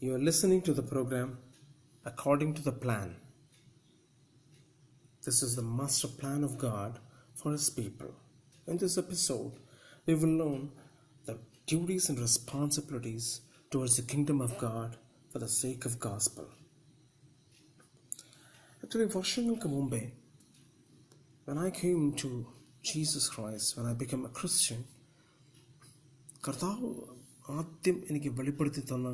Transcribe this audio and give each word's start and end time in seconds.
You 0.00 0.14
are 0.14 0.18
listening 0.18 0.62
to 0.62 0.74
the 0.74 0.82
program 0.82 1.38
according 2.04 2.54
to 2.54 2.62
the 2.62 2.72
plan. 2.72 3.16
This 5.24 5.42
is 5.42 5.56
the 5.56 5.62
master 5.62 6.08
plan 6.08 6.44
of 6.44 6.58
God 6.58 6.98
for 7.34 7.52
His 7.52 7.70
people. 7.70 8.14
In 8.66 8.76
this 8.76 8.98
episode, 8.98 9.52
we 10.06 10.14
will 10.14 10.36
learn 10.42 10.70
the 11.26 11.38
duties 11.66 12.08
and 12.08 12.18
responsibilities 12.18 13.40
towards 13.70 13.96
the 13.96 14.02
kingdom 14.02 14.40
of 14.40 14.58
God 14.58 14.96
for 15.30 15.38
the 15.38 15.48
sake 15.48 15.84
of 15.84 15.98
gospel. 16.10 16.46
Actually, 18.82 19.08
വർഷങ്ങൾക്ക് 19.18 19.68
മുമ്പേ 19.76 20.02
when 21.46 21.58
I 21.58 21.70
came 21.82 22.02
to 22.22 22.28
Jesus 22.90 23.24
Christ, 23.34 23.76
when 23.76 23.86
I 23.92 23.94
became 24.02 24.24
a 24.30 24.32
Christian, 24.40 24.82
കർത്താവ് 26.46 26.88
ആദ്യം 27.58 27.96
എനിക്ക് 28.10 28.30
വെളിപ്പെടുത്തി 28.38 28.82
തന്ന 28.90 29.10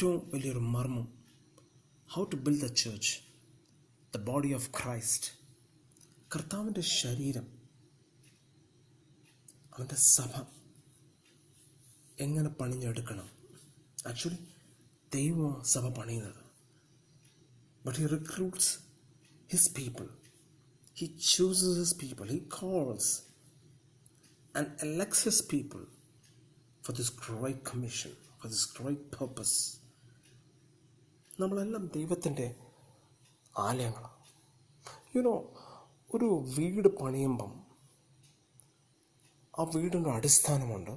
ഏറ്റവും 0.00 0.30
വലിയൊരു 0.34 0.58
മർമ്മം 0.58 1.24
how 2.10 2.24
to 2.24 2.36
build 2.36 2.60
the 2.60 2.72
church 2.72 3.20
the 4.18 4.22
body 4.22 4.52
of 4.52 4.70
Christ 4.70 5.26
കർത്താവിന്റെ 6.34 6.80
ശരീരം 6.80 7.58
അവന്റെ 9.72 9.94
സഭ 9.94 10.46
എങ്ങനെ 12.20 12.48
പണിഞ്ഞെടുക്കണം? 12.48 13.30
ആക്ച്വലി 14.06 14.48
ദൈവം 15.14 15.64
സഭ 15.64 15.88
പണിയുന്നത്. 15.98 16.44
But 17.86 17.98
he 17.98 18.06
recruits 18.06 18.78
his 19.50 19.74
people 19.74 20.08
he 20.98 21.06
chooses 21.06 21.78
his 21.78 21.96
people 21.96 22.30
he 22.30 22.38
calls 22.38 23.22
and 24.56 24.68
elects 24.68 25.22
ഹിസ് 25.24 25.44
people 25.54 25.84
for 26.86 26.98
this 26.98 27.10
great 27.28 27.60
commission, 27.72 28.14
for 28.42 28.48
this 28.48 28.64
great 28.80 29.04
purpose. 29.20 29.79
നമ്മളെല്ലാം 31.40 31.90
ദൈവത്തിന്റെ 31.94 32.54
ആലയങ്ങളാണ് 33.58 34.20
യുനോ 35.16 35.54
ഒരു 36.14 36.44
വീട് 36.58 36.88
പണിയുമ്പം 36.88 37.66
ആ 39.58 39.62
വീടിന്റെ 39.62 40.10
അടിസ്ഥാനമുണ്ട്. 40.10 40.90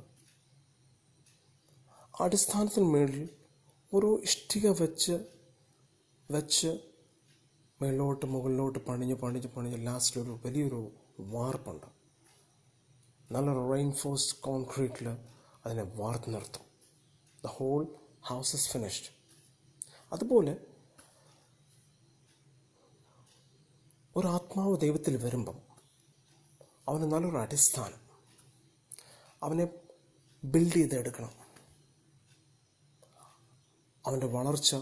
അടിസ്ഥാനത്തിന് 2.19 2.86
മേളിൽ 2.86 3.30
ഓരോ 3.94 4.19
ഇഷ്ടിക 4.19 4.67
വെച്ച് 4.67 5.25
വെച്ച് 6.31 6.80
മേളിലോട്ട് 7.81 8.25
മുകളിലോട്ട് 8.25 8.80
പണിഞ്ഞ് 8.80 9.16
പണിഞ്ഞ് 9.16 9.47
പണിഞ്ഞ് 9.47 9.88
ലാസ്റ്റിലൊരു 9.88 10.39
വലിയൊരു 10.45 10.91
വാർപ്പുണ്ട്. 11.19 11.88
നല്ലൊരു 13.33 13.71
റെയിൻഫോഴ്സ്ഡ് 13.73 14.39
കോൺക്രീറ്റിൽ 14.39 15.09
അതിനെ 15.66 15.83
വാർത്ത് 15.83 16.33
നിർത്തും. 16.33 16.66
The 17.44 17.47
whole 17.47 17.95
house 18.21 18.55
is 18.55 18.69
finished 18.69 19.23
അതുപോലെ 20.14 20.58
ഒരാത്മാവ് 24.16 24.80
ദൈവത്തിൽ 24.80 25.17
വരുമ്പം 25.17 25.61
അവന് 26.88 27.11
നല്ലൊരു 27.11 27.38
അടിസ്ഥാനം. 27.38 28.00
അവനെ 29.44 29.67
ബിൽഡ് 30.44 30.73
ചെയ്തെടുക്കണം. 30.73 31.31
അവന്റെ 34.05 34.28
വളർച്ച 34.28 34.75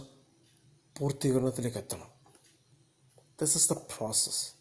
പൂർത്തീകരണത്തിലേക്ക് 0.99 1.77
എത്തണം. 1.77 2.11
ദിസ് 3.41 3.57
ഇസ് 3.57 3.73
ദ 3.73 3.73
പ്രോസസ് 3.73 4.53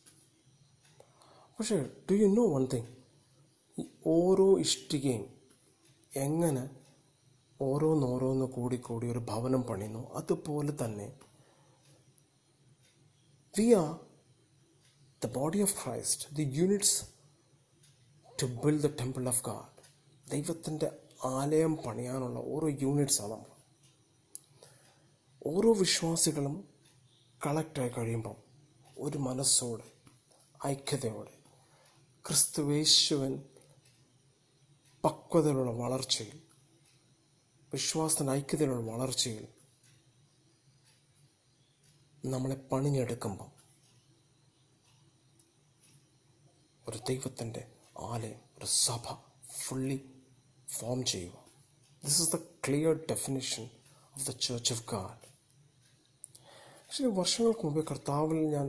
പക്ഷേ 1.59 1.91
do 2.11 2.15
you 2.15 2.27
know 2.27 2.55
one 2.55 2.67
thing 2.67 2.87
ഓരോ 4.07 4.59
ഇഷ്ടികയും 4.59 5.41
എങ്ങനെ 6.17 6.80
ഓരോന്നോരോന്ന് 7.61 8.45
കൂടി 8.47 8.77
കൂടി 8.77 9.07
ഒരു 9.11 9.19
ഭവനം 9.19 9.63
പണിയുന്നു. 9.63 10.11
അതുപോലെ 10.11 10.85
തന്നെ 10.85 11.21
we 13.59 13.73
are 13.73 14.01
the 15.25 15.33
body 15.33 15.63
of 15.63 15.85
Christ 15.85 16.37
the 16.37 16.43
units 16.43 17.05
to 18.43 18.47
build 18.47 18.83
the 18.83 18.87
temple 18.87 19.29
of 19.29 19.45
God 19.45 19.83
ദൈവത്തിന്റെ 20.31 20.91
ആലയം 21.25 21.77
പണിയാനുള്ള 21.77 22.39
ഓരോ 22.39 22.69
യൂണിറ്റ്സാണ് 22.69 23.33
നമ്മൾ. 23.33 23.47
ഓരോ 25.47 25.73
വിശ്വാസികളും 25.73 26.69
കളക്റ്റായി 27.47 27.89
കഴിയുമ്പം 27.89 28.37
ഒരു 28.99 29.19
മനസ്സോടെ 29.19 29.93
ഐക്യതയോടെ 30.67 31.35
ക്രിസ്തുവേശുവൻ 32.27 33.43
പക്വതയിലുള്ള 35.05 35.71
വളർച്ചയിൽ 35.71 36.50
വിശ്വാസത്തിന്റെ 37.73 38.33
ഐക്യതയിലുള്ള 38.33 38.83
വളർച്ചയിൽ 38.91 39.45
നമ്മളെ 42.25 42.57
പണിഞ്ഞെടുക്കുമ്പം 42.71 43.51
ഒരു 46.87 46.99
ദൈവത്തിന്റെ 47.07 47.63
ആലയം 48.05 48.41
ഒരു 48.57 48.69
സഭ 48.79 49.05
ഫുള്ളി 49.59 49.99
ഫോം 50.69 50.99
ചെയ്യുക. 51.05 51.37
This 52.03 52.19
is 52.23 52.31
the 52.31 52.39
clear 52.67 52.95
definition 53.11 53.65
of 54.15 54.25
the 54.27 54.35
church 54.39 54.73
of 54.73 54.85
God 54.91 55.27
actually 56.83 57.13
വർഷങ്ങൾക്ക് 57.19 57.65
മുമ്പേ 57.67 57.83
കർത്താവിൽ 57.91 58.41
ഞാൻ 58.55 58.69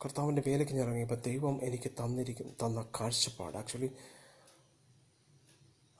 കർത്താവിന്റെ 0.00 0.42
വേലയ്ക്ക് 0.46 0.74
ഞാൻ 0.74 0.84
ഇറങ്ങിയപ്പോൾ 0.84 1.20
ദൈവം 1.22 1.54
എനിക്ക് 1.66 1.90
തന്നിരിക്കും 2.00 2.48
തന്ന 2.62 2.82
കാഴ്ചപ്പാട് 2.98 3.56
ആക്ച്വലി 3.56 3.90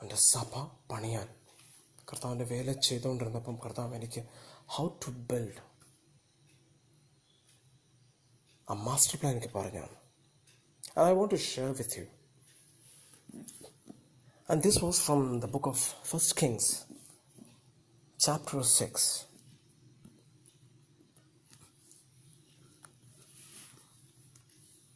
എന്റെ 0.00 0.18
സഭ 0.24 0.50
പണിയാൻ 0.90 1.28
കർത്താവിന്റെ 2.08 2.46
വേല 2.50 2.72
ചെയ്തുകൊണ്ടിരുന്നപ്പം 2.86 3.56
കർത്താവ് 3.56 3.94
എനിക്ക് 3.94 4.20
how 4.74 4.84
to 5.02 5.10
build 5.30 5.62
a 8.68 8.74
master 8.84 9.16
plan 9.18 9.32
എനിക്ക് 9.32 9.50
പറഞ്ഞാണ്. 9.54 9.94
I 11.00 11.10
want 11.12 11.32
to 11.34 11.40
share 11.46 11.70
with 11.78 11.98
you 11.98 12.04
and 14.48 14.62
this 14.62 14.80
was 14.84 15.00
from 15.00 15.20
the 15.40 15.50
book 15.54 15.68
of 15.68 15.84
first 16.10 16.36
Kings 16.40 16.70
chapter 18.18 18.60
six 18.74 19.10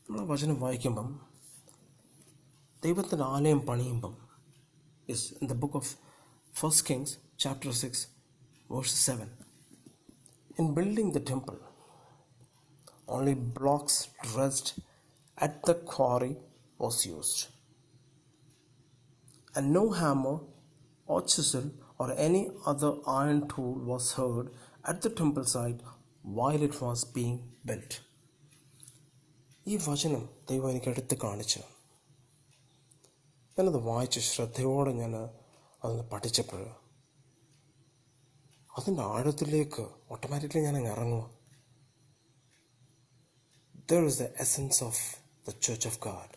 നമ്മൾ 0.08 0.22
വചനം 0.30 0.56
വായിക്കുമ്പം 0.60 1.08
ദൈവത്തിന്റെ 2.82 3.24
ആലയം 3.28 3.60
പണിയുമ്പം 3.66 4.14
is 5.08 5.26
in 5.34 5.48
the 5.48 5.56
book 5.58 5.76
of 5.76 5.92
1 6.60 6.72
Kings 6.86 7.18
chapter 7.36 7.72
6, 7.72 8.08
verse 8.68 8.90
7. 8.90 9.30
In 10.56 10.74
building 10.74 11.12
the 11.12 11.20
temple, 11.20 11.58
only 13.06 13.34
blocks 13.34 14.08
dressed 14.24 14.80
at 15.38 15.62
the 15.66 15.74
quarry 15.74 16.36
was 16.76 17.06
used, 17.06 17.46
and 19.54 19.72
no 19.72 19.90
hammer 19.92 20.40
or 21.06 21.22
chisel 21.22 21.70
or 21.96 22.12
any 22.18 22.50
other 22.66 22.92
iron 23.06 23.46
tool 23.46 23.74
was 23.92 24.14
heard 24.14 24.50
at 24.84 25.00
the 25.02 25.10
temple 25.10 25.44
site 25.44 25.80
while 26.22 26.60
it 26.60 26.80
was 26.80 27.04
being 27.18 27.38
built. 27.64 27.92
ഈ 29.70 29.76
വചനം 29.86 30.22
ദൈവം 30.50 30.68
എനിക്ക് 30.72 30.90
എടുത്ത് 30.90 31.14
കാണിച്ചു 31.22 31.60
ഞാനത് 33.56 33.80
വായിച്ച് 33.88 34.20
ശ്രദ്ധയോടെ 34.34 34.92
ഞാൻ 35.00 35.14
അതൊന്ന് 35.82 36.04
പഠിച്ചപ്പോൾ 36.12 36.62
അതിന്റെ 38.70 39.04
ആഴത്തിലേക്ക് 39.08 39.84
ഓട്ടോമാറ്റിക്കലി 40.10 40.62
ഞാൻ 40.64 40.76
അങ്ങ് 40.76 40.90
ഇറങ്ങുക 40.90 41.24
there 43.88 44.04
is 44.04 44.18
the 44.18 44.26
essence 44.40 44.80
of 44.84 45.02
the 45.46 45.54
church 45.62 45.88
of 45.88 46.00
God 46.00 46.34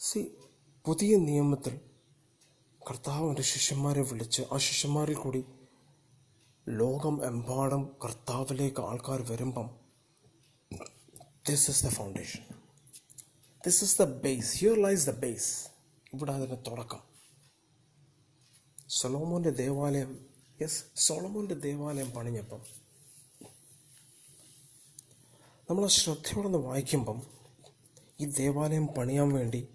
see 0.00 0.20
പുതിയ 0.84 1.12
നിയമത്തിൽ 1.20 1.74
കർത്താവ് 2.82 3.24
എന്റെ 3.28 3.44
ശിഷ്യന്മാരെ 3.44 4.02
വിളിച്ച് 4.02 4.42
ആ 4.52 4.58
ശിഷ്യന്മാരിൽ 4.58 5.16
കൂടി 5.16 5.42
ലോകം 6.66 7.16
എമ്പാടും 7.24 7.82
കർത്താവിലേക്ക് 8.04 8.82
ആൾക്കാർ 8.82 9.22
വരുമ്പം 9.22 9.68
this 11.48 11.66
is 11.70 11.82
the 11.86 11.90
foundation 11.94 12.44
this 13.64 13.80
is 13.84 13.96
the 13.98 14.06
base 14.22 14.50
here 14.58 14.76
lies 14.80 15.06
the 15.06 15.14
base 15.20 15.50
ഇവിടെ 16.14 16.32
അതിന്റെ 16.32 16.56
തുടക്കം. 16.56 17.00
സൊലോമോന്റെ 18.88 19.50
ദേവാലയം 19.50 20.28
യെസ് 20.62 20.84
സോളമോന്റെ 20.96 21.54
ദേവാലയം 21.54 22.10
പണിഞ്ഞപ്പം 22.10 22.60
നമ്മൾ 25.70 25.86
ശ്രദ്ധയോടൊന്ന് 25.86 26.58
വായിക്കുമ്പം 26.58 27.18
ഈ 28.20 28.26
ദേവാലയം 28.26 28.86
പണിയാൻ 28.86 29.32
വേണ്ടി 29.32 29.68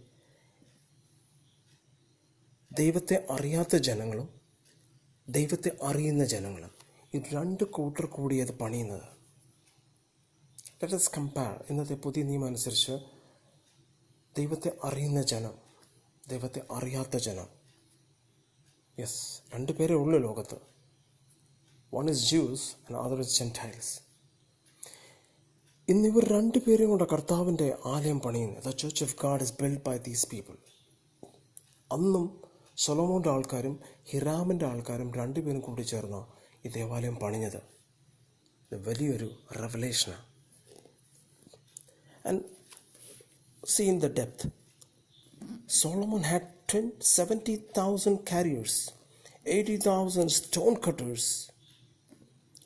ദൈവത്തെ 2.74 3.28
അറിയാത്ത 3.32 3.76
ജനങ്ങളും 3.76 4.42
ദൈവത്തെ 5.30 5.78
അറിയുന്ന 5.84 6.26
ജനങ്ങളും 6.26 6.72
ഈ 7.16 7.20
രണ്ട് 7.20 7.64
കൂട്ടർ 7.64 8.06
കൂടി 8.06 8.40
അത് 8.40 8.58
പണിയുന്നത്. 8.58 9.08
ലെറ്റ് 10.84 10.96
us 10.96 11.12
കമ്പയർ 11.18 11.66
ഇന്നത്തെ 11.70 11.96
പുതിയ 11.96 12.24
നിയമം 12.24 12.46
അനുസരിച്ച് 12.46 12.92
ദൈവത്തെ 14.38 14.72
അറിയുന്ന 14.84 15.22
ജനം 15.22 15.63
ദൈവത്തെ 16.30 16.62
അറിയാത്ത 16.72 17.18
ജനം. 17.18 17.48
യെസ് 19.00 19.42
രണ്ട് 19.54 19.72
പേരേ 19.72 19.96
ഉള്ളൂ 19.96 20.20
ലോകത്ത്. 20.20 20.58
One 21.94 22.10
is 22.10 22.30
Jews 22.30 22.76
and 22.76 23.00
other 23.00 23.20
is 23.20 23.40
Gentiles 23.40 24.00
ഇന്നിവർ 25.90 26.24
രണ്ട് 26.24 26.34
രണ്ടുപേരും 26.34 26.90
കൊണ്ട് 26.90 27.04
കർത്താവിന്റെ 27.04 27.78
ആലയം 27.86 28.20
പണിയുന്നത്. 28.20 28.64
The 28.64 28.70
church 28.70 29.04
of 29.04 29.16
God 29.24 29.42
is 29.42 29.54
build 29.62 29.84
by 29.88 29.98
these 29.98 30.30
people 30.30 30.58
അന്നും 31.92 32.44
സൊലോമോന്റെ 32.78 33.30
ആൾക്കാരും 33.30 33.80
ഹിറാമിന്റെ 34.12 34.66
ആൾക്കാരും 34.66 35.14
രണ്ടുപേരും 35.14 35.60
കൂടി 35.60 35.82
ചേർന്ന് 35.82 36.22
ഈ 36.68 36.72
ദേവാലയം 36.72 37.16
പണിഞ്ഞത്. 37.16 37.62
ഇത് 38.72 38.90
വലിയൊരു 38.90 39.30
റെവലേഷനാണ് 39.62 40.26
and 42.28 42.44
seen 43.66 44.00
the 44.00 44.06
depth 44.20 44.63
Solomon 45.66 46.24
had 46.24 46.68
20 46.68 46.98
70,000 47.00 48.26
carriers, 48.26 48.92
80,000 49.46 50.30
stone 50.30 50.76
cutters, 50.78 51.52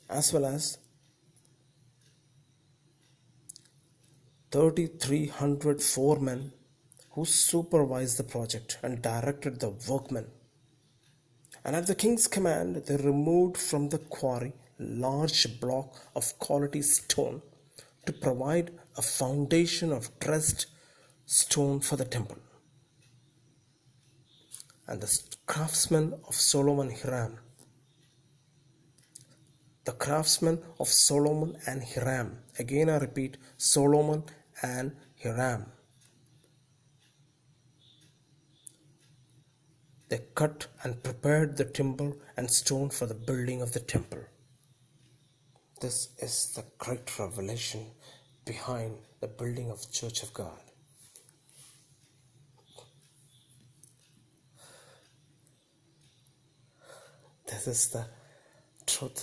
as 0.08 0.32
well 0.32 0.46
as 0.46 0.78
3,300 4.50 5.82
foremen 5.82 6.52
who 7.10 7.24
supervised 7.24 8.18
the 8.18 8.24
project 8.24 8.78
and 8.82 9.02
directed 9.02 9.60
the 9.60 9.70
workmen. 9.88 10.26
And 11.64 11.76
at 11.76 11.86
the 11.86 11.94
king's 11.94 12.26
command, 12.26 12.76
they 12.86 12.96
removed 12.96 13.56
from 13.56 13.88
the 13.88 13.98
quarry 13.98 14.54
large 14.78 15.60
block 15.60 15.94
of 16.14 16.38
quality 16.38 16.82
stone 16.82 17.42
to 18.06 18.12
provide 18.12 18.70
a 18.96 19.02
foundation 19.02 19.92
of 19.92 20.18
dressed 20.18 20.66
stone 21.26 21.80
for 21.80 21.96
the 21.96 22.04
temple. 22.04 22.38
And 24.88 25.02
the 25.02 25.20
craftsmen 25.44 26.14
of 26.26 26.34
Solomon 26.34 26.90
Hiram, 26.90 27.38
the 29.84 29.92
craftsmen 29.92 30.62
of 30.80 30.88
Solomon 30.88 31.58
and 31.66 31.84
Hiram, 31.84 32.38
again 32.58 32.88
I 32.88 32.96
repeat, 32.96 33.36
Solomon 33.58 34.24
and 34.62 34.96
Hiram. 35.22 35.66
They 40.08 40.20
cut 40.34 40.68
and 40.82 41.02
prepared 41.02 41.58
the 41.58 41.66
timber 41.66 42.12
and 42.38 42.50
stone 42.50 42.88
for 42.88 43.04
the 43.04 43.14
building 43.14 43.60
of 43.60 43.72
the 43.72 43.80
temple. 43.80 44.24
This 45.82 46.08
is 46.18 46.54
the 46.56 46.64
great 46.78 47.18
revelation 47.18 47.90
behind 48.46 48.96
the 49.20 49.28
building 49.28 49.70
of 49.70 49.92
Church 49.92 50.22
of 50.22 50.32
God. 50.32 50.67
This 57.48 57.66
is 57.66 57.88
the 57.88 58.04
truth. 58.86 59.20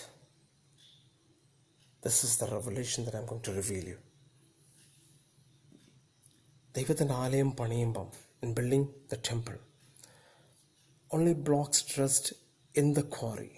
This 2.04 2.24
is 2.24 2.38
the 2.38 2.48
revelation 2.48 3.06
that 3.06 3.16
I'm 3.16 3.26
going 3.26 3.42
to 3.44 3.54
reveal 3.54 3.86
you. 3.86 4.00
ദൈവത്തിന്റെ 6.76 7.16
ആലയം 7.24 7.50
പണിയുമ്പം 7.60 8.08
in 8.44 8.50
building 8.58 8.88
the 9.12 9.18
temple 9.28 9.56
only 11.10 11.36
blocks 11.48 11.84
dressed 11.92 12.34
in 12.76 12.88
the 12.98 13.02
quarry 13.16 13.52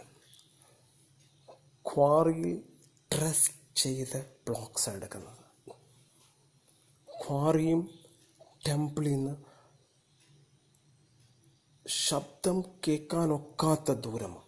ക്വാറിയിൽ 1.85 2.51
dressed 3.11 3.55
ചെയ്ത 3.83 4.13
blocks 4.47 4.93
എടുക്കുന്നത് 4.97 5.43
ക്വാറിയും 7.09 7.81
ടെമ്പിളിൽ 8.67 9.13
നിന്ന് 9.13 9.35
ശബ്ദം 12.05 12.57
കേൾക്കാനൊക്കാത്ത 12.85 13.91
ദൂരമാണ് 14.05 14.46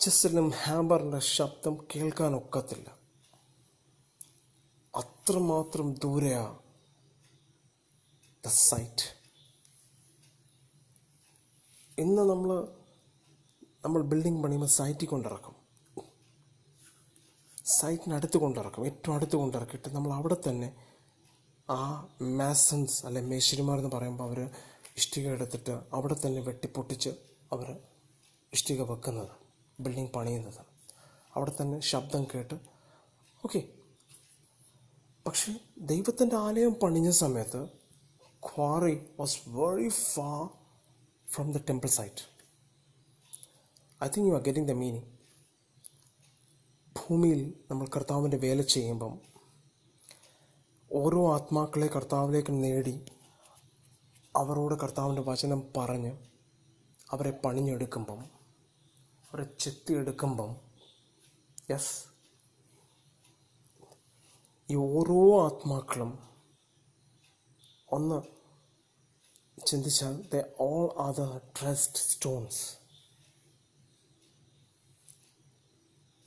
ചെസ്സിലും 0.00 0.50
ഹാമറിന്റെ 0.50 1.18
ശബ്ദം 1.18 1.74
കേൾക്കാൻ 1.74 1.96
കേൾക്കാനൊക്കത്തില്ല. 1.96 2.98
അത്രമാത്രം 4.94 5.94
ദൂരെയാ 5.94 6.58
ദ 8.46 8.48
സൈറ്റ് 8.48 9.08
ഇന്ന് 11.98 12.22
നമ്മൾ 12.22 12.68
നമ്മൾ 13.84 14.02
ബിൽഡിംഗ് 14.02 14.42
പണിയുമ്പോൾ 14.42 14.66
സൈറ്റിൽ 14.66 15.06
കൊണ്ടിറക്കും. 15.06 15.56
സൈറ്റിനടുത്ത് 17.64 18.38
കൊണ്ടിറക്കും. 18.38 18.86
ഏറ്റവും 18.86 19.14
അടുത്ത് 19.14 19.36
കൊണ്ടിറക്കിയിട്ട് 19.36 19.88
നമ്മൾ 19.94 20.12
അവിടെ 20.12 20.36
തന്നെ 20.48 20.76
ആ 21.70 22.08
മാസൻസ് 22.22 23.06
അല്ലെ 23.06 23.22
മേശരിമാർ 23.22 23.78
എന്ന് 23.78 23.90
പറയുമ്പോൾ 23.90 24.24
അവർ 24.24 24.50
ഇഷ്ടിക 24.96 25.28
എടുത്തിട്ട് 25.28 25.80
അവിടെ 25.92 26.16
തന്നെ 26.26 26.40
വെട്ടിപ്പൊട്ടിച്ച് 26.40 27.10
അവർ 27.52 27.80
ഇഷ്ടിക 28.52 28.82
വെക്കുന്നത്. 28.82 29.39
ബിൽഡിംഗ് 29.80 30.12
പണിയുന്നത്. 30.12 30.60
അവിടെ 31.32 31.52
തന്നെ 31.60 31.80
ശബ്ദം 31.80 32.24
കേട്ട് 32.24 32.56
ഓക്കെ 33.44 33.60
പക്ഷെ 35.26 35.50
ദൈവത്തിന്റെ 35.82 36.36
ആലയം 36.36 36.74
പണിഞ്ഞ 36.74 37.10
സമയത്ത് 37.18 37.60
quarry 38.42 38.94
was 39.20 39.38
very 39.48 39.88
far 40.04 40.40
from 41.28 41.52
the 41.52 41.60
temple 41.68 41.86
site 41.90 42.24
I 44.00 44.08
think 44.08 44.28
you 44.28 44.34
are 44.34 44.42
getting 44.42 44.68
the 44.68 44.76
meaning 44.76 45.08
ഭൂമിയിൽ 46.96 47.40
നമ്മൾ 47.70 47.86
കർത്താവിന്റെ 47.86 48.36
വേല 48.36 48.62
ചെയ്യുമ്പം 48.68 49.14
ഓരോ 50.90 51.34
ആത്മാക്കളെ 51.34 51.86
കർത്താവിലേക്ക് 51.86 52.52
നേടി 52.62 52.94
അവരോട് 54.34 54.74
കർത്താവിന്റെ 54.74 55.22
വചനം 55.22 55.60
പറഞ്ഞ് 55.76 56.12
അവരെ 57.08 57.30
പണിഞ്ഞെടുക്കുമ്പം 57.44 58.18
അവരെ 59.32 59.44
ചെത്തിയെടുക്കുമ്പം 59.60 60.48
യെസ് 61.70 61.92
ഈ 64.68 64.76
ഓരോ 64.90 65.18
ആത്മാക്കളും 65.40 66.10
ഒന്ന് 67.88 68.18
ചിന്തിച്ചാൽ 69.58 70.14
they 70.32 70.40
all 70.66 70.86
are 71.04 71.12
the 71.18 71.24
dressed 71.58 72.02
stones 72.04 72.62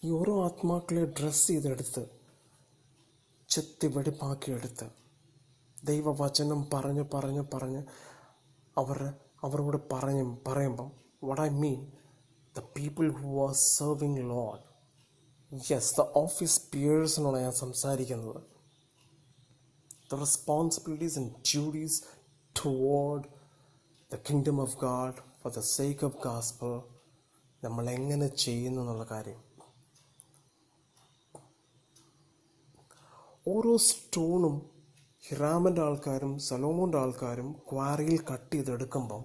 ഈ 0.03 0.11
ഓരോ 0.11 0.35
ആത്മാക്കളെ 0.45 1.03
ഡ്രസ്സ് 1.19 1.45
ചെയ്തെടുത്ത് 1.47 2.03
ചെത്തി 3.49 3.87
വെടിപ്പാക്കിയെടുത്ത് 3.87 4.87
ദൈവവചനം 5.83 6.61
പറഞ്ഞ് 6.73 7.05
പറഞ്ഞ് 7.13 7.43
പറഞ്ഞ് 7.53 7.81
അവർ 8.77 8.99
അവരോട് 9.43 9.79
പറഞ്ഞ് 9.93 10.25
പറയുമ്പം 10.47 10.89
what 11.23 11.41
I 11.41 11.49
mean 11.57 11.79
the 12.57 12.59
people 12.59 13.11
who 13.11 13.47
are 13.47 13.53
serving 13.53 14.29
Lord 14.29 14.63
yes 15.71 16.01
the 16.01 16.01
office 16.15 16.61
പിയേഴ്സിനോട് 16.73 17.37
ഞാൻ 17.37 17.51
സംസാരിക്കുന്നത്. 17.51 18.41
The 20.11 20.19
responsibilities 20.19 21.19
and 21.19 21.31
duties 21.31 22.03
toward 22.55 23.23
the 24.11 24.19
kingdom 24.29 24.61
of 24.61 24.77
God 24.77 25.13
for 25.41 25.53
the 25.53 25.59
sake 25.59 26.05
of 26.05 26.17
gospel 26.25 26.83
നമ്മൾ 27.63 27.89
എങ്ങനെ 27.89 28.27
ചെയ്യുന്നു 28.27 28.81
എന്നുള്ള 28.81 29.03
കാര്യം. 29.11 29.41
ഓരോ 33.47 33.77
സ്റ്റോണും 33.77 34.69
ഹിറാമന്റെ 35.27 35.81
ആൾക്കാരും 35.81 36.39
സലോമോന്റെ 36.39 36.97
ആൾക്കാരും 36.97 37.49
ക്വാറിയിൽ 37.71 38.25
കട്ട് 38.31 38.55
ചെയ്തെടുക്കുമ്പം 38.55 39.23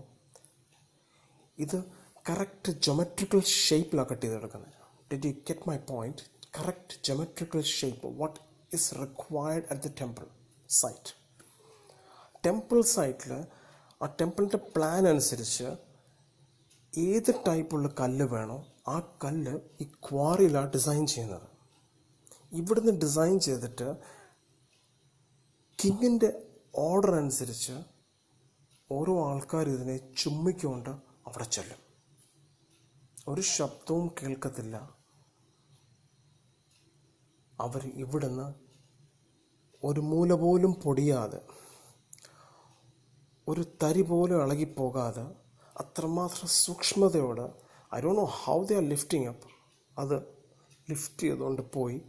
ഇത് 1.58 1.97
കറക്റ്റ് 2.28 2.72
ജൊമെട്രിക്കൽ 2.72 3.40
ഷേപ്പിലാണ് 3.40 4.08
കട്ട് 4.08 4.22
ചെയ്തെടുക്കുന്നത്. 4.22 4.72
Did 5.12 5.26
you 5.26 5.32
get 5.32 5.68
my 5.68 5.76
point 5.76 6.22
correct 6.58 6.96
geometrical 7.04 7.62
shape 7.62 8.18
what 8.20 8.40
is 8.72 8.94
required 8.94 9.64
at 9.70 9.82
the 9.82 9.92
temple 10.00 10.26
site 10.68 11.12
temple 12.46 12.80
സൈറ്റിൽ 12.80 13.32
ആ 14.02 14.06
ടെമ്പിളിന്റെ 14.20 14.56
പ്ലാൻ 14.56 15.08
അനുസരിച്ച് 15.08 15.68
ഏത് 16.98 17.34
ടൈപ്പുള്ള 17.46 17.88
കല്ല് 18.00 18.24
വേണോ 18.24 18.66
ആ 18.88 19.18
കല്ല് 19.24 19.54
ഈ 19.80 19.84
ക്വാറിയിലാണ് 19.84 20.72
ഡിസൈൻ 20.72 21.06
ചെയ്യുന്നത്. 21.06 21.48
ഇവിടുന്ന് 22.52 22.92
ഡിസൈൻ 22.92 23.40
ചെയ്തിട്ട് 23.40 23.96
കിങ്ങിന്റെ 25.78 26.30
ഓർഡർ 26.74 27.14
അനുസരിച്ച് 27.14 27.74
ഓരോ 28.90 29.30
ആൾക്കാർ 29.30 29.68
ഇതിനെ 29.68 29.96
ചുമ്മിക്കൊണ്ട് 29.96 30.90
അവിടെ 31.26 31.44
ചെല്ലും. 31.44 31.87
ഒരു 33.28 33.40
ശബ്ദവും 33.40 34.10
കേൾക്കത്തില്ല. 34.22 34.98
അവർ 37.60 37.86
ഇവിടുന്ന് 37.94 38.54
ഒരു 39.84 40.00
മൂല 40.00 40.32
പോലും 40.32 40.74
പൊടിയാതെ 40.74 41.40
ഒരു 43.48 43.64
തരി 43.82 44.02
പോലും 44.02 44.42
ഇളകിപ്പോകാതെ 44.42 45.22
അത്രമാത്രം 45.76 46.48
സൂക്ഷ്മതയോടെ 46.48 47.54
I 47.94 48.00
do 48.00 48.12
know 48.12 48.24
how 48.24 48.64
they 48.64 48.76
are 48.76 48.82
lifting 48.82 49.28
up 49.28 49.46
അത് 49.98 50.16
ലിഫ്റ്റ് 50.90 51.20
ചെയ്തുകൊണ്ട് 51.20 51.62
പോയി. 51.72 52.02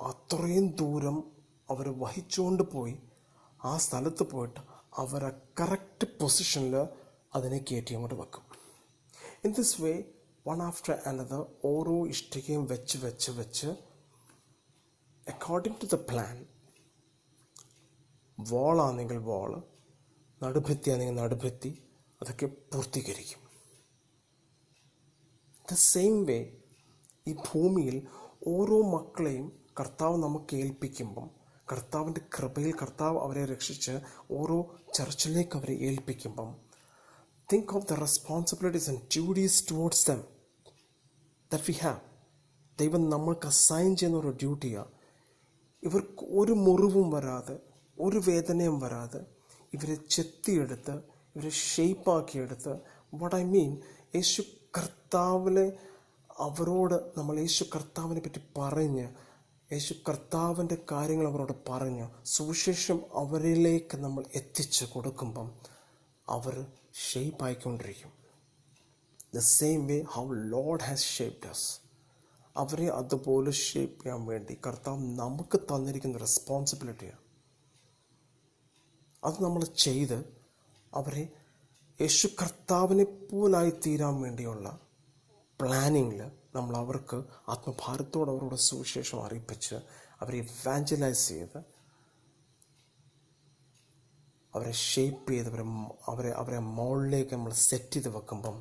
അത്രയും 0.00 0.76
ദൂരം 0.76 1.32
അവർ 1.70 1.98
വഹിച്ചുകൊണ്ട് 1.98 2.62
പോയി. 2.62 3.02
ആ 3.64 3.76
സ്ഥലത്ത് 3.76 4.22
പോയിട്ട് 4.22 4.60
അവരെ 4.96 5.42
കറക്റ്റ് 5.60 6.06
പൊസിഷനിൽ 6.20 6.88
അതിനെ 7.34 7.64
കയറ്റി 7.70 7.92
അങ്ങോട്ട് 7.94 8.14
വെക്കും. 8.14 8.42
In 9.44 9.52
this 9.52 9.82
way 9.82 10.04
one 10.46 10.62
after 10.62 10.98
another 11.06 11.46
ഓരോ 11.64 12.06
ഇഷ്ടികയും 12.06 12.66
വെച്ച് 12.66 12.98
വെച്ച് 12.98 13.30
വെച്ച് 13.30 13.66
അക്കോർഡിംഗ് 15.28 15.76
ടു 15.82 15.84
ദ 15.84 15.94
പ്ലാൻ 15.94 16.46
വോളാണെങ്കിൽ 18.40 19.16
വോൾ 19.16 19.62
നടുഭിത്തി 20.42 20.90
ആണെങ്കിൽ 20.90 21.14
നടുഭിത്തി 21.14 21.82
അതൊക്കെ 22.22 22.46
പൂർത്തീകരിക്കും. 22.46 23.38
ദ 25.70 25.74
സെയിം 25.74 26.24
വേ 26.24 26.60
ഈ 27.26 27.32
ഭൂമിയിൽ 27.32 28.06
ഓരോ 28.46 28.82
മക്കളെയും 28.82 29.52
കർത്താവ് 29.78 30.22
നമുക്ക് 30.22 30.56
ഏൽപ്പിക്കുമ്പം 30.56 31.30
കർത്താവിന്റെ 31.72 32.20
കൃപയിൽ 32.20 32.72
കർത്താവ് 32.76 33.18
അവരെ 33.18 33.44
രക്ഷിച്ച് 33.44 34.00
ഓരോ 34.30 34.80
ചർച്ചിലേക്ക് 34.94 35.56
അവരെ 35.56 35.74
ഏൽപ്പിക്കുമ്പം 35.74 36.54
think 37.52 37.76
of 37.76 37.86
the 37.86 37.92
responsibilities 37.92 38.90
and 38.90 39.02
duties 39.14 39.70
towards 39.70 40.10
them 40.10 40.20
that 41.52 41.66
we 41.68 41.72
have 41.72 42.00
ദൈവം 42.78 43.08
നമ്മൾക്ക് 43.10 43.46
അസൈൻ 43.46 43.96
ചെയ്യുന്ന 43.96 44.18
ഒരു 44.18 44.28
ഡ്യൂട്ടിയാണ് 44.28 44.92
ഇവർക്ക് 45.82 46.24
ഒരു 46.30 46.52
മുറിവും 46.52 47.10
വരാതെ 47.10 47.56
ഒരു 47.98 48.18
വേദനയും 48.28 48.80
വരാതെ 48.80 49.20
ഇവരെ 49.72 49.96
ചെത്തിയെടുത്ത് 50.10 50.94
ഇവരെ 51.36 51.50
ഷെയ്പ്പാക്കിയെടുത്ത് 51.50 52.72
വാട്ട് 53.12 53.36
ഐ 53.36 53.44
മീൻ 53.44 53.70
യേശു 54.14 54.42
കർത്താവിനെ 54.78 55.66
അവരോട് 56.40 56.96
നമ്മൾ 57.18 57.38
യേശു 57.38 57.64
കർത്താവിനെ 57.74 58.20
പറ്റി 58.20 58.42
പറഞ്ഞ് 58.58 59.06
യേശു 59.72 59.94
കർത്താവിന്റെ 60.08 60.78
കാര്യങ്ങൾ 60.92 61.26
അവരോട് 61.26 61.54
പറഞ്ഞ് 61.68 62.06
സുവിശേഷം 62.26 63.00
അവരിലേക്ക് 63.14 63.96
നമ്മൾ 63.96 64.24
എത്തിച്ച് 64.34 64.84
കൊടുക്കുമ്പം 64.84 65.50
അവർ 66.28 66.56
ഷേപ്പായിക്കൊണ്ടിരിക്കും 67.02 68.21
the 69.32 69.40
same 69.50 69.80
way 69.88 69.98
how 70.14 70.24
Lord 70.52 70.82
has 70.82 71.06
shaped 71.16 71.48
us 71.48 71.68
അവരെ 72.56 72.88
അതുപോലെ 72.92 73.52
ഷേപ്പ് 73.60 74.00
ചെയ്യാൻ 74.02 74.22
വേണ്ടി 74.26 74.54
കർത്താവ് 74.66 75.04
നമുക്ക് 75.14 75.58
തന്നിരിക്കുന്ന 75.70 76.18
റെസ്പോൺസിബിലിറ്റിയാണ് 76.18 77.20
അത് 79.22 79.36
നമ്മൾ 79.42 79.62
ചെയ്ത് 79.76 80.18
അവരെ 80.92 81.24
യേശു 82.00 82.26
കർത്താവിനെ 82.40 83.04
പോലായി 83.30 83.72
തീരാൻ 83.84 84.14
വേണ്ടിയുള്ള 84.20 84.68
പ്ലാനിങ്ങിൽ 85.60 86.20
നമ്മൾ 86.56 86.74
അവർക്ക് 86.76 87.18
ആത്മഭാരത്തോട് 87.48 88.30
അവരോട് 88.30 88.58
സുവിശേഷം 88.60 89.18
അറിയിപ്പിച്ച് 89.24 89.76
അവരെ 90.22 90.40
വാഞ്ചലൈസ് 90.64 91.24
ചെയ്ത് 91.28 91.58
അവരെ 94.54 94.72
ഷേപ്പ് 94.82 95.28
ചെയ്ത് 95.32 95.48
അവരെ 95.48 95.64
അവരെ 96.08 96.32
അവരെ 96.32 96.58
മോളിലേക്ക് 96.72 97.32
നമ്മൾ 97.32 97.52
സെറ്റ് 97.62 97.94
ചെയ്ത് 97.94 98.10
വെക്കുമ്പം 98.16 98.56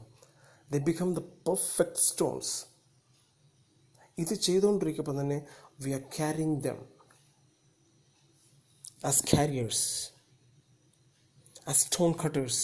the 0.71 0.79
become 0.83 1.09
the 1.15 1.21
perfect 1.47 2.01
stones 2.01 2.53
ഇത് 4.17 4.33
ചെയ്തുകൊണ്ടിരിക്കുമ്പോൾ 4.39 5.15
തന്നെ 5.19 5.39
we 5.83 5.91
are 5.93 6.03
carrying 6.17 6.57
them 6.61 6.79
as 9.05 9.23
carriers 9.31 9.85
as 11.67 11.79
stone 11.79 12.11
cutters 12.23 12.63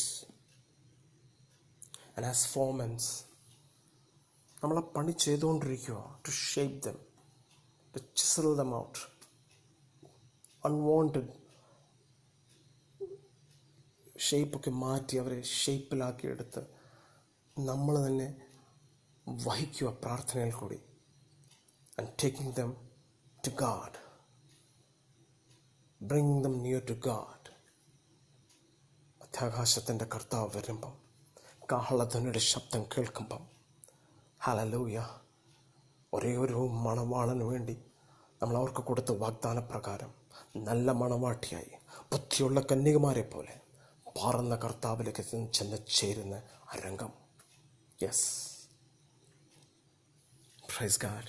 and 2.15 2.27
as 2.27 2.45
ഫോമൻസ് 2.47 3.09
നമ്മൾ 4.61 4.77
ആ 4.77 4.85
പണി 4.95 5.13
ചെയ്തുകൊണ്ടിരിക്കുക 5.25 5.97
to 6.25 6.31
shape 6.43 6.79
them 6.85 6.97
to 7.93 8.01
chisel 8.15 8.47
them 8.55 8.71
out 8.75 9.03
unwanted 10.63 11.33
ഷേപ്പൊക്കെ 14.19 14.71
മാറ്റി 14.77 15.15
അവരെ 15.17 15.41
ഷേപ്പിലാക്കി 15.57 16.25
എടുത്ത് 16.27 16.61
നമ്മൾ 17.57 18.05
തന്നെ 18.05 18.27
വഹിക്കുക 19.27 19.89
പ്രാർത്ഥനയിൽ 20.03 20.51
കൂടി. 20.51 20.77
And 21.97 22.11
taking 22.21 22.55
them 22.55 22.71
to 23.43 23.51
God 23.55 23.97
bring 26.01 26.43
them 26.43 26.63
near 26.63 26.81
to 26.85 26.93
God 26.93 27.49
അത്യാകാശത്തിന്റെ 29.21 30.05
കർത്താവ് 30.05 30.49
വരുമ്പം 30.55 30.93
കാഹളധനയുടെ 31.69 32.39
ശബ്ദം 32.39 32.83
കേൾക്കുമ്പം 32.83 33.43
ഹലലൂയ 34.41 34.97
ഒരേ 36.13 36.35
ഒരു 36.37 36.59
മണവാളന് 36.85 37.43
വേണ്ടി 37.43 37.75
നമ്മൾ 38.41 38.57
അവർക്ക് 38.57 38.81
കൊടുത്ത 38.81 39.11
വാഗ്ദാന 39.11 39.59
പ്രകാരം 39.59 40.11
നല്ല 40.55 40.91
മണവാട്ടിയായി 40.91 41.73
ബുദ്ധിയുള്ള 42.11 42.59
കന്യകുമാരെ 42.61 43.23
പോലെ 43.23 43.55
പാറുന്ന 44.15 44.55
കർത്താവിലേക്ക് 44.55 45.23
ചെന്ന് 45.53 45.77
ചേരുന്ന 45.95 46.35
ആ 46.67 47.11
രംഗം 48.01 48.19
Praise 50.71 50.97
God. 50.97 51.27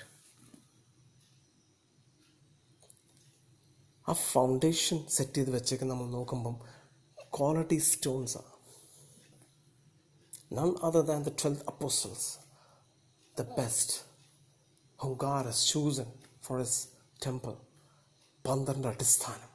ആ 4.06 4.12
ഫൗണ്ടേഷൻ 4.12 4.98
സെറ്റ് 5.08 5.34
ചെയ്ത് 5.34 5.50
വെച്ചേക്ക് 5.54 5.84
നമ്മൾ 5.84 6.06
നോക്കുമ്പം 6.06 6.54
quality 7.38 7.78
സ്റ്റോൺസാണ് 7.78 8.52
none 10.52 10.70
other 10.88 11.02
than 11.10 11.22
the 11.22 11.32
twelfth 11.42 11.66
apostles 11.72 12.28
the 13.36 13.46
best 13.58 13.94
who 14.98 15.10
God 15.24 15.46
has 15.46 15.64
chosen 15.72 16.08
for 16.46 16.58
his 16.58 16.78
temple 17.26 17.54
പന്ത്രണ്ട് 18.44 18.88
അടിസ്ഥാനം. 18.88 19.50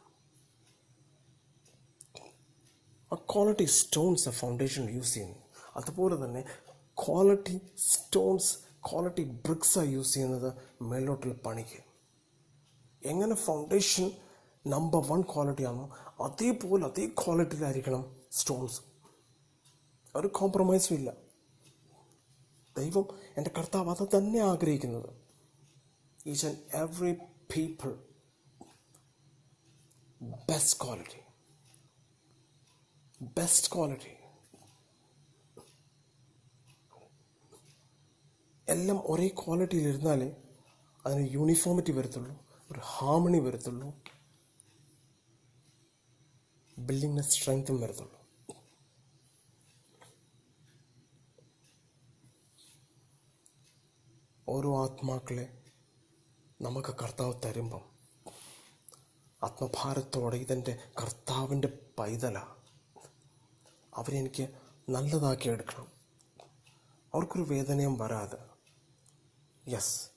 ആ 3.11 3.15
ക്വാളിറ്റി 3.33 3.65
സ്റ്റോൺസ് 3.79 4.29
ആ 4.29 4.31
ഫൗണ്ടേഷൻ 4.31 4.89
യൂസ് 4.97 5.13
ചെയ്യുന്നു. 5.13 5.39
അതുപോലെ 5.75 6.25
തന്നെ 6.25 6.43
ക്വാളിറ്റി 6.97 7.61
സ്റ്റോൺസ് 7.77 8.57
ക്വാളിറ്റി 8.91 9.23
ബ്രിക്സാണ് 9.23 9.87
യൂസ് 9.87 10.13
ചെയ്യുന്നത് 10.13 10.53
മേലോട്ടുള്ള 10.81 11.33
പണിക്ക്. 11.33 11.83
എങ്ങനെ 13.07 13.35
ഫൗണ്ടേഷൻ 13.35 14.11
നമ്പർ 14.67 15.07
വൺ 15.07 15.21
ക്വാളിറ്റി 15.21 15.63
ആണോ 15.63 15.95
അതേപോലെ 16.19 16.85
അതേ 16.85 17.07
ക്വാളിറ്റിയിലായിരിക്കണം 17.07 18.15
സ്റ്റോൺസ് 18.31 18.81
ഒരു 20.15 20.27
കോംപ്രമൈസും 20.27 20.95
ഇല്ല. 20.95 21.13
ദൈവം 22.77 23.05
എന്റെ 23.37 23.51
കർത്താവ് 23.57 23.89
അത് 23.89 24.17
തന്നെ 24.17 24.39
ആഗ്രഹിക്കുന്നത്. 24.39 25.09
Each 26.27 26.47
and 26.47 26.57
every 26.73 27.13
people 27.55 27.89
best 30.51 30.85
quality 30.85 31.21
best 33.21 33.75
quality 33.75 34.22
എല്ലാം 38.73 39.11
ഒരേ 39.11 39.27
ക്വാളിറ്റിയിൽ 39.27 39.87
ഇരുന്നാലേ 39.87 40.35
അതിന് 41.05 41.33
യൂണിഫോമിറ്റി 41.33 41.91
വരത്തുള്ളൂ 41.91 42.45
ഒരു 42.71 42.79
ഹാർമണി 42.79 43.39
വരത്തുള്ളൂ 43.39 43.93
ബിൽഡിങ്ങിന് 46.77 47.23
സ്ട്രെങ്ത്തും 47.23 47.81
വരത്തുള്ളൂ. 47.81 48.23
ഓരോ 54.49 54.83
ആത്മാക്കളെ 54.83 55.63
നമുക്ക് 56.61 56.95
കർത്താവ് 57.01 57.33
തരുമ്പം 57.45 57.81
ആത്മഭാരത്തോടെ 59.43 60.37
ഇതെന്റെ 60.37 60.79
കർത്താവിന്റെ 61.01 61.79
പൈതല. 61.99 62.37
അവരെനിക്ക് 63.95 64.49
നല്ലതാക്കി 64.89 65.49
എടുക്കണം. 65.49 65.87
അവർക്കൊരു 67.13 67.43
വേദനയും 67.43 67.97
വരാതെ 67.97 68.52
യെസ് 69.67 70.09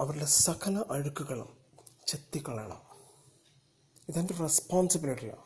അവരുടെ 0.00 0.24
സകല 0.24 0.84
അഴുക്കുകളും 0.90 1.58
ചെത്തിക്കളയണം. 2.06 2.82
ഇതെന്റെ 4.08 4.34
റെസ്പോൺസിബിലിറ്റിയാണ് 4.34 5.44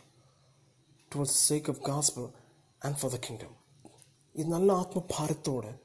towards 1.14 1.48
sake 1.48 1.70
of 1.70 1.80
gospel 1.80 2.28
and 2.84 2.96
for 2.96 3.10
the 3.12 3.16
kingdom 3.16 3.56
ഈ 4.36 4.42
നല്ല 4.42 4.72
ആത്മഭാരത്തോടെ 4.72 5.78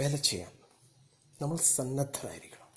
വേല 0.00 0.16
ചെയ്യാൻ 0.16 0.52
നമ്മൾ 1.42 1.56
സന്നദ്ധരായിരിക്കണം. 1.56 2.68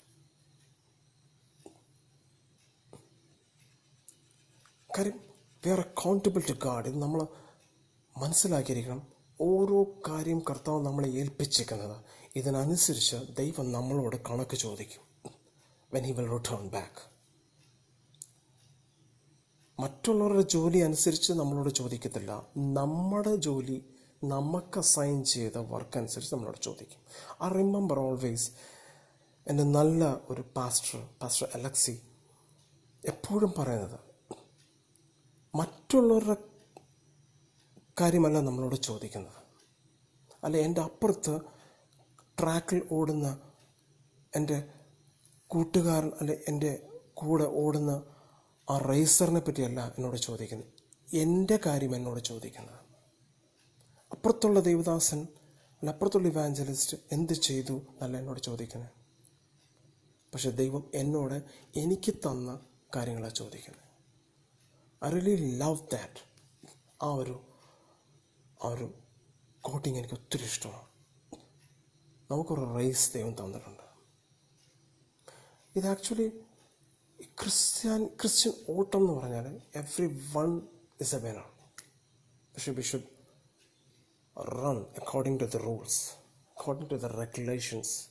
കാര്യം 4.98 5.20
we 5.64 5.70
are 5.70 5.80
accountable 5.80 6.40
to 6.40 6.52
God 6.52 6.86
ഇത് 6.86 7.02
നമ്മൾ 7.02 7.26
മനസ്സിലാക്കിയിരിക്കണം. 8.18 9.15
ഓരോ 9.40 9.84
കാര്യം 10.08 10.38
കർത്താവ് 10.50 10.86
നമ്മളെ 10.86 11.08
ഏൽപ്പിച്ചിരിക്കുന്നത്. 11.08 12.04
ഇതിനനുസരിച്ച് 12.36 13.16
ദൈവം 13.36 13.72
നമ്മളോട് 13.72 14.16
കണക്ക് 14.30 14.56
ചോദിക്കും. 14.56 15.02
When 15.94 16.04
he 16.04 16.12
will 16.12 16.28
return 16.28 16.68
back 16.68 17.16
മറ്റുള്ളവരുടെ 19.80 20.42
ജോലി 20.42 20.78
അനുസരിച്ച് 20.78 21.32
നമ്മളോട് 21.32 21.68
ചോദിക്കത്തില്ല. 21.68 22.46
നമ്മുടെ 22.56 23.36
ജോലി 23.36 23.84
നമുക്ക് 24.24 24.78
അസൈൻ 24.78 25.24
ചെയ്ത 25.24 25.56
വർക്ക് 25.56 25.98
അനുസരിച്ച് 25.98 26.34
നമ്മളോട് 26.34 26.62
ചോദിക്കും. 26.62 27.00
ഐ 27.44 27.48
റിമെമ്പർ 27.48 27.98
ഓൾവേസ് 27.98 28.50
എന്റെ 29.46 29.64
നല്ല 29.64 30.20
ഒരു 30.30 30.44
പാസ്റ്റർ 30.56 31.08
പാസ്റ്റർ 31.22 31.48
അലക്സി 31.54 32.00
എപ്പോഴും 33.04 33.54
പറയുന്നത് 33.58 34.00
മറ്റുള്ളവരുടെ 35.54 36.36
കാര്യമല്ല 38.00 38.40
നമ്മളോട് 38.40 38.76
ചോദിക്കുന്നത്. 38.76 39.36
അല്ല 40.44 40.56
എന്റെ 40.56 40.80
അപ്പുറത്ത് 40.80 41.40
ട്രാക്കിൽ 42.40 42.88
ഓടുന്ന 42.92 43.40
എന്റെ 44.36 44.68
കൂട്ടുകാരൻ 45.46 46.12
അല്ലെ 46.20 46.44
എന്റെ 46.48 46.86
കൂടെ 47.14 47.44
ഓടുന്ന 47.44 48.02
ആ 48.70 48.78
റേസറിനെ 48.78 49.40
പറ്റിയല്ല 49.40 49.94
എന്നോട് 49.98 50.16
ചോദിക്കുന്നത്. 50.16 50.72
എന്റെ 51.14 51.58
കാര്യം 51.66 51.96
എന്നോട് 51.96 52.20
ചോദിക്കുന്നത്. 52.20 52.80
അപ്പുറത്തുള്ള 54.12 54.60
ദേവദാസൻ 54.60 55.20
അല്ല 55.80 55.90
അപ്പുറത്തുള്ള 55.90 56.28
ഇവാഞ്ചലിസ്റ്റ് 56.28 56.96
എന്ത് 57.12 57.32
ചെയ്തു 57.32 57.72
എന്നല്ല 57.72 58.18
എന്നോട് 58.18 58.40
ചോദിക്കുന്നത്. 58.40 58.90
പക്ഷെ 60.34 60.50
ദൈവം 60.50 60.90
എന്നോട് 60.94 61.42
എനിക്ക് 61.76 62.12
തന്ന 62.12 62.60
കാര്യങ്ങളാണ് 62.96 63.34
ചോദിക്കുന്നത്. 63.34 63.84
ഐ 65.04 65.10
റിയലി 65.10 65.56
ലവ് 65.56 65.78
ദാറ്റ് 65.92 66.20
ആ 67.02 67.08
ഒരു 67.08 67.40
ആ 68.64 68.68
ഒരു 68.68 68.94
കോട്ടിങ് 69.60 69.96
എനിക്ക് 69.96 70.14
ഒത്തിരി 70.14 70.44
ഇഷ്ടമാണ്. 70.44 70.86
നമുക്കൊരു 72.30 72.74
റൈസ് 72.74 73.14
ദൈവം 73.14 73.32
തന്നിട്ടുണ്ട്. 73.32 73.82
ഇത് 75.76 75.86
ആക്ച്വലി 75.86 76.40
ക്രിസ്ത്യൻ 77.24 78.06
ക്രിസ്ത്യൻ 78.06 78.78
ഓട്ടം 78.78 78.98
എന്ന് 78.98 79.12
പറഞ്ഞാൽ 79.12 79.62
every 79.74 80.06
one 80.36 80.68
is 81.00 81.14
a 81.14 81.18
winner 81.18 81.44
പക്ഷെ 82.54 82.72
we 82.72 82.80
should 82.80 83.02
run 84.36 84.76
according 84.76 85.40
to 85.40 85.44
the 85.44 85.56
rules 85.56 86.12
according 86.56 86.90
to 86.90 86.94
the 86.94 87.04
regulations 87.04 88.08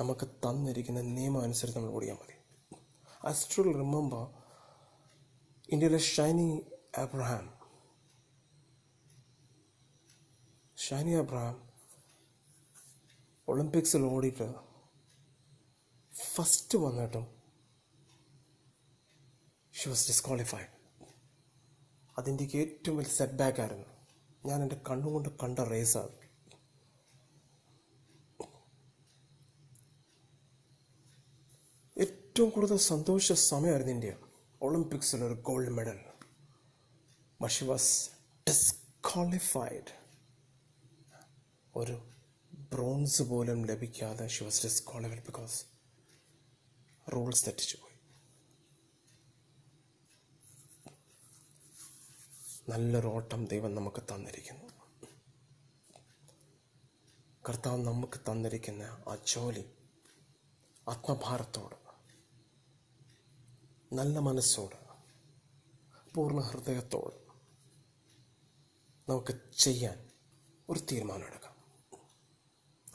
നമുക്ക് 0.00 0.26
തന്നിരിക്കുന്ന 0.26 1.00
നിയമം 1.00 1.42
അനുസരിച്ച് 1.42 1.78
നമ്മൾ 1.78 1.92
ഓടിയാൽ 1.92 2.14
മതി. 2.14 2.32
ഐ 3.26 3.32
സ്റ്റിൽ 3.32 3.64
റിമെമ്പർ 3.64 4.28
ഇന്ത്യയിലെ 5.68 5.98
ഷൈനി 5.98 6.66
അബ്രഹാം 6.98 7.55
ഷൈനി 10.78 11.12
അബ്രഹാം 11.20 11.56
ഒളിമ്പിക്സിൽ 13.48 14.02
ഓടിയിട്ട് 14.14 14.46
ഫസ്റ്റ് 16.12 16.78
വന്നിട്ടും 16.78 17.26
ഷി 19.74 19.86
വാസ് 19.88 20.06
ഡിസ്ക്വാളിഫൈഡ് 20.10 20.70
അതിന്റെ 22.18 22.44
ഏറ്റവും 22.62 22.96
വലിയ 22.98 23.14
സെറ്റ് 23.18 23.38
ബാക്ക് 23.40 23.60
ആയിരുന്നു. 23.60 23.88
ഞാൻ 24.46 24.58
എന്റെ 24.64 24.78
കണ്ണുകൊണ്ട് 24.88 25.28
കണ്ട 25.42 25.58
റേസാണ് 25.72 26.14
ഏറ്റവും 31.96 32.50
കൂടുതൽ 32.50 32.76
സന്തോഷ 32.92 33.32
സമയമായിരുന്നു 33.50 33.92
ഇന്ത്യ. 33.96 34.14
ഒളിമ്പിക്സിൽ 34.60 35.20
ഒരു 35.24 35.36
gold 35.48 35.74
medal 35.78 35.98
but 37.40 37.54
she 37.54 37.64
was 37.64 37.92
disqualified 38.46 39.92
ഒരു 41.76 42.08
ബ്രോൺസ് 42.52 43.22
പോലും 43.22 43.66
ലഭിക്കാതെ 43.66 44.26
she 44.26 44.44
was 44.44 44.62
disqualified 44.64 45.22
because 45.22 45.64
rules 47.12 47.46
തെറ്റിച്ചു 47.46 47.76
പോയി. 47.76 47.98
നല്ലൊരു 52.70 53.06
ഓട്ടം 53.06 53.46
ദൈവം 53.46 53.74
നമുക്ക് 53.74 54.02
തന്നിരിക്കുന്നു. 54.02 54.64
കർത്താവ് 57.48 57.84
നമുക്ക് 57.84 58.18
തന്നിരിക്കുന്ന 58.18 58.82
ആ 58.82 59.18
ജോലി 59.34 59.64
ആത്മഭാരത്തോട് 60.88 61.76
നല്ല 63.94 64.18
മനസ്സോട് 64.18 64.76
പൂർണ 66.14 66.40
ഹൃദയത്തോട് 66.40 67.32
നമുക്ക് 69.10 69.38
ചെയ്യാൻ 69.58 70.10
ഒരു 70.70 70.80
തീരുമാനമെടുക്കാം. 70.92 71.45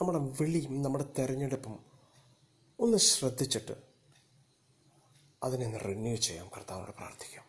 നമ്മുടെ 0.02 0.34
വിളിയും 0.40 0.82
നമ്മുടെ 0.82 1.04
തെരഞ്ഞെടുപ്പും 1.18 1.84
ഒന്ന് 2.80 2.98
ശ്രദ്ധിച്ചിട്ട് 2.98 3.72
അതിനെ 5.42 5.76
റിന്യൂ 5.76 6.16
ചെയ്യാം 6.16 6.48
കർത്താവിനോട് 6.56 6.90
പ്രാർത്ഥിക്കാം. 6.90 7.44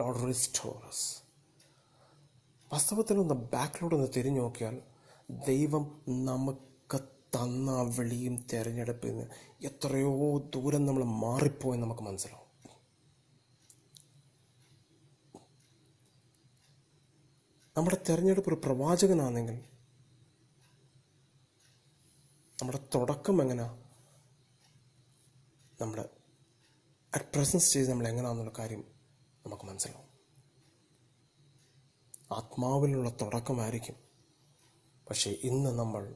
ലോഡ് 0.00 0.28
റിസ്റ്റോറസ് 0.28 1.18
വാസ്തവത്തിൽ 2.72 3.18
ഒന്ന് 3.18 3.34
ബാക്കിലോട്ട് 3.34 3.94
ഒന്ന് 3.94 4.08
തിരിഞ്ഞു 4.16 4.40
നോക്കിയാൽ 4.40 4.82
ദൈവം 5.30 6.02
നമുക്ക് 6.08 7.00
തന്ന 7.34 7.82
വിളിയും 7.82 8.46
തിരഞ്ഞെടുപ്പിൽ 8.52 9.10
നിന്ന് 9.10 9.24
എത്രയോ 9.62 10.38
ദൂരം 10.38 10.86
നമ്മൾ 10.86 11.04
മാറിപ്പോയി 11.04 11.78
നമുക്ക് 11.78 12.02
മനസ്സിലാവും. 12.02 12.48
നമ്മുടെ 17.76 17.96
തിരഞ്ഞെടുപ്പ് 18.08 18.50
ഒരു 18.50 18.60
പ്രവാചകനാണെങ്കിൽ 18.64 19.77
നമ്മുടെ 22.62 22.88
തുടക്കം 22.94 23.42
എങ്ങനെയാണ് 23.42 23.84
നമ്മുടെ 25.80 26.02
അറ്റ് 27.14 27.24
പ്രസൻസ് 27.24 27.66
സ്റ്റേജ് 27.66 27.90
നമ്മൾ 27.90 28.08
എങ്ങനെയാണെന്നുള്ള 28.08 28.52
കാര്യം 28.58 28.84
നമുക്ക് 29.46 29.64
മനസ്സിലാവും. 29.64 30.08
ആത്മാവിലുള്ള 32.32 33.10
തുടക്കമായിരിക്കും. 33.20 33.96
പക്ഷേ 35.08 35.30
ഇന്ന് 35.30 35.70
നമ്മൾ 35.70 36.14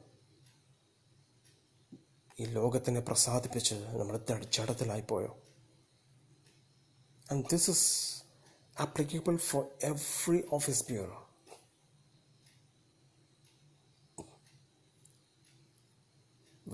ഈ 2.39 2.45
ലോകത്തിനെ 2.45 2.99
പ്രസാദിപ്പിച്ച് 2.99 3.75
നമ്മൾ 3.75 4.17
ജഡത്തിലായിപ്പോയോ 4.43 5.41
and 7.31 7.45
this 7.51 7.71
is 7.71 8.23
applicable 8.79 9.37
for 9.37 9.65
every 9.83 10.45
office 10.51 10.85
bureau 10.85 11.22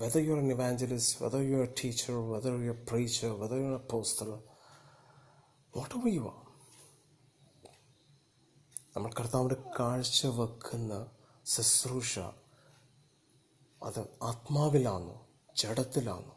whether 0.00 0.20
you're 0.20 0.38
an 0.38 0.50
evangelist, 0.50 1.20
whether 1.20 1.42
you're 1.42 1.64
a 1.64 1.74
teacher, 1.80 2.14
whether 2.22 2.52
you're 2.56 2.78
a 2.82 2.86
preacher, 2.90 3.30
whether 3.34 3.56
you're 3.56 3.74
an 3.74 3.80
apostle, 3.84 4.34
whatever 5.74 6.08
you 6.16 6.24
are, 6.32 6.44
നമ്മൾ 8.94 9.10
കർത്താവിന്റെ 9.20 9.56
കാഴ്ച 9.76 10.28
വെക്കുന്ന 10.36 10.94
ശുശ്രൂഷ 11.46 12.14
അത് 13.82 14.00
ആത്മാവിലാണോ 14.28 15.14
ജഡത്തിലാണോ 15.56 16.32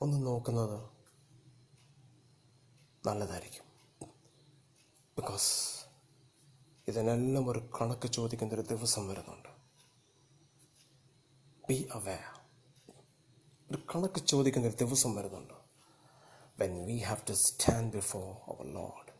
ഒന്ന് 0.00 0.18
നോക്കുന്നത് 0.26 0.76
നല്ലതായിരിക്കും 3.04 3.66
ബിക്കോസ് 5.16 5.50
ഇതിനെല്ലാം 6.88 7.48
ഒരു 7.52 7.62
കണക്ക് 7.78 8.10
ചോദിക്കുന്ന 8.18 8.56
ഒരു 8.58 8.66
ദിവസം 8.74 9.04
വരുന്നുണ്ട് 9.10 9.43
ബി 11.68 11.88
അവെയർ 11.94 12.24
ഒരു 13.70 13.78
കണക്ക് 13.94 14.26
ചോദിക്കുന്ന 14.26 14.68
ഒരു 14.68 14.76
ദിവസം 14.76 15.14
വരുന്നുണ്ട്. 15.14 15.54
When 16.60 16.86
we 16.86 16.96
have 16.98 17.26
to 17.28 17.32
stand 17.32 17.92
before 17.92 18.22
our 18.22 18.66
lord 18.74 19.12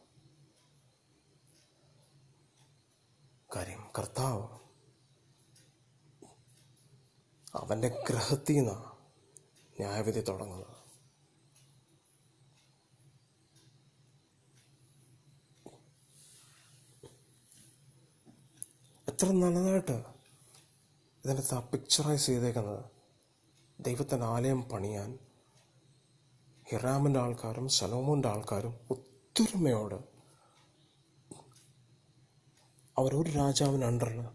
കാര്യം 3.56 3.90
കർത്താവ് 3.98 4.44
അവന്റെ 7.54 7.88
ഗ്രഹത്തിൽ 8.10 8.56
നിന്നാണ് 8.56 8.90
ന്യായവിധി 9.80 10.20
തുടങ്ങുന്നത്. 10.20 10.76
എത്ര 19.08 19.26
നല്ലതായിട്ട് 19.26 20.13
ഇതിനകത്ത് 21.24 21.54
ആ 21.54 21.60
പിക്ചറൈസ് 21.60 22.26
ചെയ്തേക്കുന്നത് 22.26 22.84
ദൈവത്തിന്റെ 23.80 24.26
ആലയം 24.26 24.62
പണിയാൻ 24.62 25.18
ഹിറാമിന്റെ 26.68 27.20
ആൾക്കാരും 27.20 27.68
സലോമോന്റെ 27.68 28.28
ആൾക്കാരും 28.28 28.74
ഒത്തൊരുമയോട് 28.90 29.94
അവരൊരു 32.98 33.30
രാജാവിന് 33.30 33.84
അണ്ടറിൽ 33.84 34.28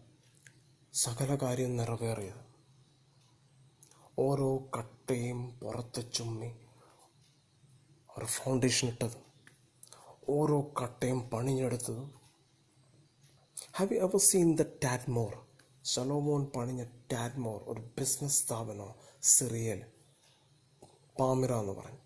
സകല 0.92 1.38
കാര്യം 1.42 1.76
നിറവേറിയത്. 1.76 2.50
ഓരോ 4.18 4.56
കട്ടയും 4.78 5.58
പുറത്ത് 5.58 6.12
ചുമ്മി 6.12 6.48
അവർ 8.10 8.24
ഫൗണ്ടേഷൻ 8.24 8.88
ഇട്ടത്. 8.88 9.16
ഓരോ 10.28 10.72
കട്ടയും 10.82 11.30
പണിഞ്ഞെടുത്തതും. 11.30 12.20
Have 13.76 13.94
you 13.94 14.00
ever 14.00 14.16
seen 14.16 14.56
the 14.56 14.62
Tadmor 14.62 15.49
Solomon 15.84 16.44
പണിഞ്ഞ 16.56 16.84
Tadmor 17.12 17.62
ഒരു 17.66 17.80
ബിസിനസ് 17.98 18.42
സ്ഥാപനം 18.42 18.90
സിറിയൽ 19.22 19.80
പാമിറ 21.20 21.52
എന്ന് 21.60 21.72
പറഞ്ഞു 21.72 21.98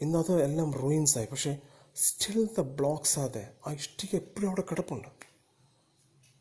ഇന്നത് 0.00 0.42
എല്ലാം 0.44 0.72
റൂയിൻസ് 0.72 1.18
ആയി. 1.18 1.26
പക്ഷേ 1.26 1.52
സ്റ്റിൽ 1.96 2.38
ദ 2.56 2.60
ബ്ലോക്സ് 2.60 3.18
അതെ 3.20 3.56
ആ 3.66 3.72
ഇഷ്ടിക 3.72 4.16
എപ്പോഴും 4.16 4.48
അവിടെ 4.48 4.64
കിടപ്പുണ്ട്. 4.70 5.08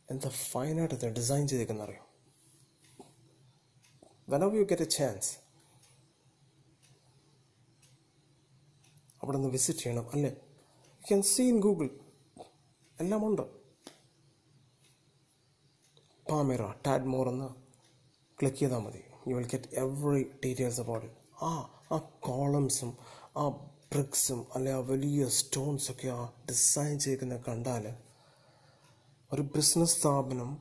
എന്താ 0.09 0.29
ഫൈനായിട്ട് 0.29 0.95
ഇത് 0.95 1.05
ഡിസൈൻ 1.19 1.47
ചെയ്തേക്കുന്ന 1.47 1.83
അറിയോ? 1.83 2.03
Whenever 4.29 4.57
you 4.57 4.63
get 4.63 4.81
a 4.81 4.89
chance 4.97 5.31
അവിടെ 9.23 9.37
നിന്ന് 9.37 9.49
വിസിറ്റ് 9.49 9.79
ചെയ്യണം 9.79 10.07
അല്ലേ? 10.13 10.29
You 11.01 11.07
can 11.07 11.21
see 11.21 11.43
in 11.49 11.59
Google 11.59 11.89
എല്ലാമുണ്ട് 12.97 13.60
പാമിറ 16.31 16.63
ടാഡ് 16.87 17.03
മോർ 17.05 17.27
എന്ന് 17.27 17.47
ക്ലിക്ക് 18.39 18.57
ചെയ്താൽ 18.57 18.79
മതി 18.79 19.01
you 19.27 19.35
will 19.35 19.47
get 19.47 19.69
every 19.75 20.23
details 20.45 20.81
about 20.81 21.09
ആ 21.41 21.51
ആ 21.91 21.97
കോളംസും 22.19 22.91
ആ 23.37 23.45
ബ്രിക്സും 23.91 24.47
അല്ലെ 24.55 24.73
ആ 24.73 24.79
വലിയ 24.89 25.27
സ്റ്റോൺസ് 25.37 25.91
ഒക്കെ 25.91 26.07
ആ 26.07 26.19
ഡിസൈൻ 26.45 26.99
ചെയ്തിരിക്കുന്നത് 26.99 27.41
കണ്ടാൽ 27.47 27.85
ഒരു 29.31 29.41
ബിസിനസ് 29.55 29.97
സ്ഥാപനം 29.97 30.51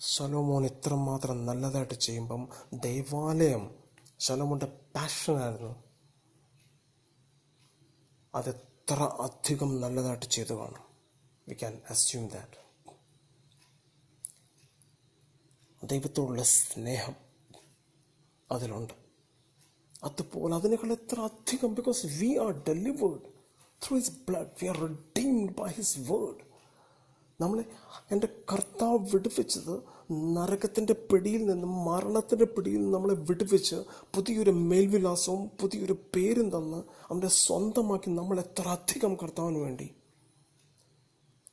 ശലോമോൻ 0.00 0.64
ഇത്രമാത്രം 0.64 1.46
നല്ലതായിട്ട് 1.46 1.94
ചെയ്യുമ്പം 1.98 2.42
ദൈവാലയം 2.80 3.64
ശലോമോന്റെ 4.20 4.66
പാഷനായിരുന്നു 4.96 5.72
അതെത്ര 8.34 9.02
അധികം 9.20 9.80
നല്ലതായിട്ട് 9.80 10.26
ചെയ്തു 10.26 10.54
കാണും. 10.54 10.82
വി 11.46 11.54
ക്യാൻ 11.54 11.80
അസ്യൂം 11.90 12.28
ദാറ്റ് 12.28 12.60
ദൈവത്തോടുള്ള 15.86 16.42
സ്നേഹം 16.42 17.14
അതിലുണ്ട്. 18.52 18.94
അതുപോലെ 20.04 20.54
അതിനേക്കാൾ 20.54 20.92
എത്ര 20.92 21.20
അധികം? 21.20 21.74
Because 21.74 22.06
we 22.06 22.38
are 22.38 22.64
delivered 22.68 23.20
through 23.82 23.98
his 23.98 24.12
blood 24.28 24.46
we 24.62 24.66
are 24.66 24.78
redeemed 24.78 25.54
by 25.56 25.68
his 25.68 25.98
word 25.98 26.46
നമ്മളെ 27.40 27.64
എന്റെ 28.10 28.28
കർത്താവ് 28.52 28.98
വിടുവിച്ചത് 28.98 29.82
നരകത്തിന്റെ 30.12 30.92
പിടിയിൽ 30.92 31.46
നിന്നും 31.46 31.84
മരണത്തിന്റെ 31.84 32.44
പിടിയിൽ 32.44 32.74
നിന്നും 32.74 32.92
നമ്മളെ 32.92 33.14
വിടുവിച്ച് 33.14 33.76
പുതിയൊരു 34.14 34.50
മേൽവിലാസവും 34.50 35.50
പുതിയൊരു 35.60 35.92
പേരും 36.14 36.50
തന്ന് 36.50 36.76
അവന്റെ 36.76 37.28
സ്വന്തമാക്കി 37.28 38.10
നമ്മൾ 38.10 38.40
എത്ര 38.40 38.68
അധികം 38.68 39.14
കർത്താവിന് 39.14 39.58
വേണ്ടി? 39.58 39.94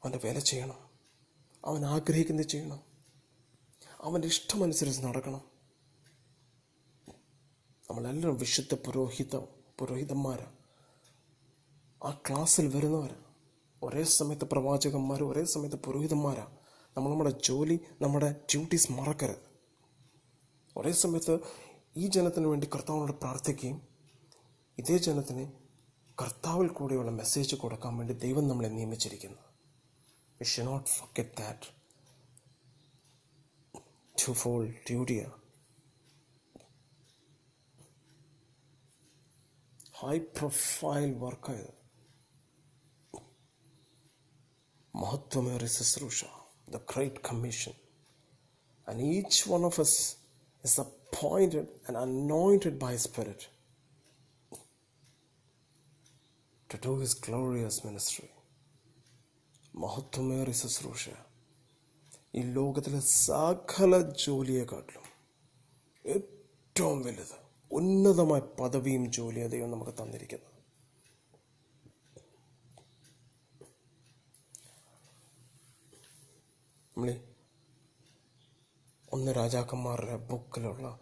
അവന്റെ 0.04 0.20
വില 0.24 0.40
ചെയ്യണം. 0.40 0.78
അവൻ 1.66 1.86
ആഗ്രഹിക്കുന്നത് 1.86 2.46
ചെയ്യണം. 2.46 2.93
അവന്റെ 4.04 4.28
ഇഷ്ടമനുസരിച്ച് 4.28 5.02
നടക്കണം. 5.06 5.42
നമ്മളെല്ലാം 7.90 8.38
വിശുദ്ധ 8.38 8.74
പുരോഹിത 8.76 9.36
പുരോഹിതന്മാരാണ് 9.80 10.58
ആ 12.06 12.10
ക്ലാസ്സിൽ 12.30 12.68
വരുന്നവരാണ് 12.76 13.26
ഒരേ 13.82 14.04
സമയത്ത് 14.04 14.46
പ്രവാചകന്മാർ 14.46 15.24
ഒരേ 15.24 15.44
സമയത്ത് 15.44 15.76
പുരോഹിതന്മാരാണ് 15.76 16.54
നമ്മൾ 16.98 17.10
നമ്മുടെ 17.12 17.30
ജോലി 17.30 17.80
നമ്മുടെ 18.02 18.30
ഡ്യൂട്ടീസ് 18.32 18.92
മറക്കരുത്. 18.92 19.42
ഒരേ 20.78 20.92
സമയത്ത് 20.92 21.40
ഈ 21.98 22.08
ജനത്തിന് 22.08 22.46
വേണ്ടി 22.46 22.68
കർത്താവിനോട് 22.76 23.12
പ്രാർത്ഥിക്കുകയും 23.12 23.80
ഇതേ 24.78 24.98
ജനത്തിന് 24.98 25.52
കർത്താവിൽ 26.22 26.68
കൂടെയുള്ള 26.68 27.12
മെസ്സേജ് 27.12 27.56
കൊടുക്കാൻ 27.56 27.98
വേണ്ടി 27.98 28.14
ദൈവം 28.14 28.48
നമ്മളെ 28.48 28.70
നിയമിച്ചിരിക്കുന്നു. 28.70 29.40
We 30.42 30.44
should 30.44 30.62
not 30.62 30.90
forget 30.90 31.38
that 31.42 31.83
Two-fold 34.16 34.72
duty: 34.86 35.26
high-profile 39.92 41.12
worker, 41.12 41.74
Mahatmamari 44.96 45.68
Susrusha, 45.68 46.30
the 46.70 46.80
Great 46.80 47.22
Commission. 47.24 47.74
And 48.88 49.02
each 49.02 49.48
one 49.48 49.64
of 49.64 49.80
us 49.80 50.18
is 50.64 50.78
appointed 50.78 51.68
and 51.88 51.98
anointed 51.98 52.78
by 52.78 52.96
Spirit 52.98 53.48
to 56.70 56.78
do 56.78 57.00
His 57.00 57.14
glorious 57.14 57.84
ministry. 57.84 58.30
Mahatmamari 59.76 60.50
Susrusha. 60.50 61.16
ഈ 62.34 62.42
ലോകത്തിലെ 62.42 63.00
സകല 63.00 64.02
ജോലിയെക്കാട്ടിലും 64.02 65.08
ഏറ്റവും 66.06 67.02
വലുത് 67.02 67.36
ഉന്നതമായ 67.72 68.40
പദവിയും 68.40 69.12
ജോലിയും 69.12 69.48
ദൈവം 69.48 69.72
നമുക്ക് 69.72 69.92
തന്നിരിക്കുന്നത്. 69.92 70.50
നമ്മൾ 76.98 77.22
ഒന്ന് 79.14 79.32
രാജാക്കന്മാരുടെ 79.36 80.16
ബുക്കിലുള്ള 80.16 81.00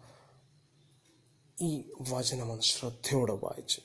ഈ 1.62 1.92
വചനം 2.12 2.50
ഒന്ന് 2.52 2.62
ശ്രദ്ധയോടെ 2.62 3.32
വായിച്ച് 3.32 3.80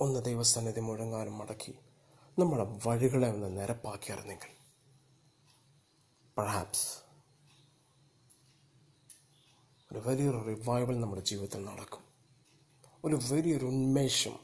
ഒന്ന് 0.00 0.24
ദൈവസന്നിധി 0.24 0.80
മുഴങ്ങാനും 0.80 1.38
മടക്കി 1.38 1.74
നമ്മുടെ 2.38 2.64
വഴികളെ 2.86 3.28
ഒന്ന് 3.28 3.60
നിരപ്പാക്കിയായിരുന്നെങ്കിൽ 3.60 4.52
perhaps. 6.40 6.78
ഒരു 9.92 9.98
വലിയൊരു 9.98 10.44
റിവൈവൽ 10.44 11.00
നമ്മുടെ 11.00 11.22
ജീവിതത്തിൽ 11.22 11.64
നടക്കും. 11.64 12.00
ഒരു 13.04 13.20
വലിയൊരു 13.30 13.66
ഉന്മേഷം 13.66 14.38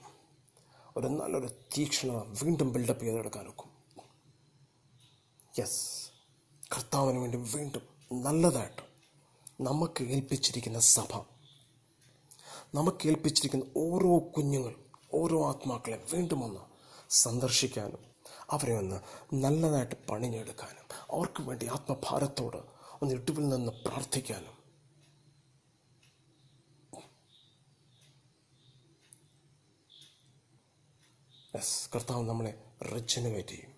ഒരു 0.97 1.07
നല്ലൊരു 1.07 1.47
തീക്ഷണ 1.47 2.09
വീണ്ടും 2.43 2.73
ബിൽഡപ്പ് 2.73 3.05
ചെയ്തെടുക്കാൻ 3.05 3.49
ഒക്കും. 3.49 3.71
യെസ് 5.59 6.11
കർത്താവിന് 6.77 7.19
വേണ്ടി 7.19 7.39
വീണ്ടും 7.39 7.83
നല്ലതായിട്ട് 8.23 8.83
നമുക്ക് 9.61 10.05
ഏൽപ്പിച്ചിരിക്കുന്ന 10.05 10.79
സഭ 10.79 11.25
നമുക്ക് 12.75 13.07
ഏൽപ്പിച്ചിരിക്കുന്ന 13.07 13.65
ഓരോ 13.77 14.19
കുഞ്ഞുങ്ങൾ 14.19 14.75
ഓരോ 15.15 15.49
ആത്മാക്കളെ 15.49 16.07
വീണ്ടും 16.13 16.45
ഒന്ന് 16.45 16.61
സന്ദർശിക്കാനും 17.11 18.05
അവരെ 18.51 18.79
ഒന്ന് 18.79 19.01
നല്ലതായിട്ട് 19.35 19.95
പണിഞ്ഞെടുക്കാനും 20.07 20.80
അവർക്ക് 21.13 21.43
വേണ്ടി 21.43 21.67
ആത്മഭാരത്തോട് 21.67 22.57
ഒന്ന് 23.03 23.15
ഇട്ടുവിൽ 23.15 23.49
നിന്ന് 23.49 23.73
പ്രാർത്ഥിക്കാനും. 23.73 24.57
യെസ് 31.57 31.91
കർത്താവ് 31.95 32.29
നമ്മളെ 32.29 32.73
റിജനുവേറ്റ് 32.83 33.49
ചെയ്യും 33.49 33.73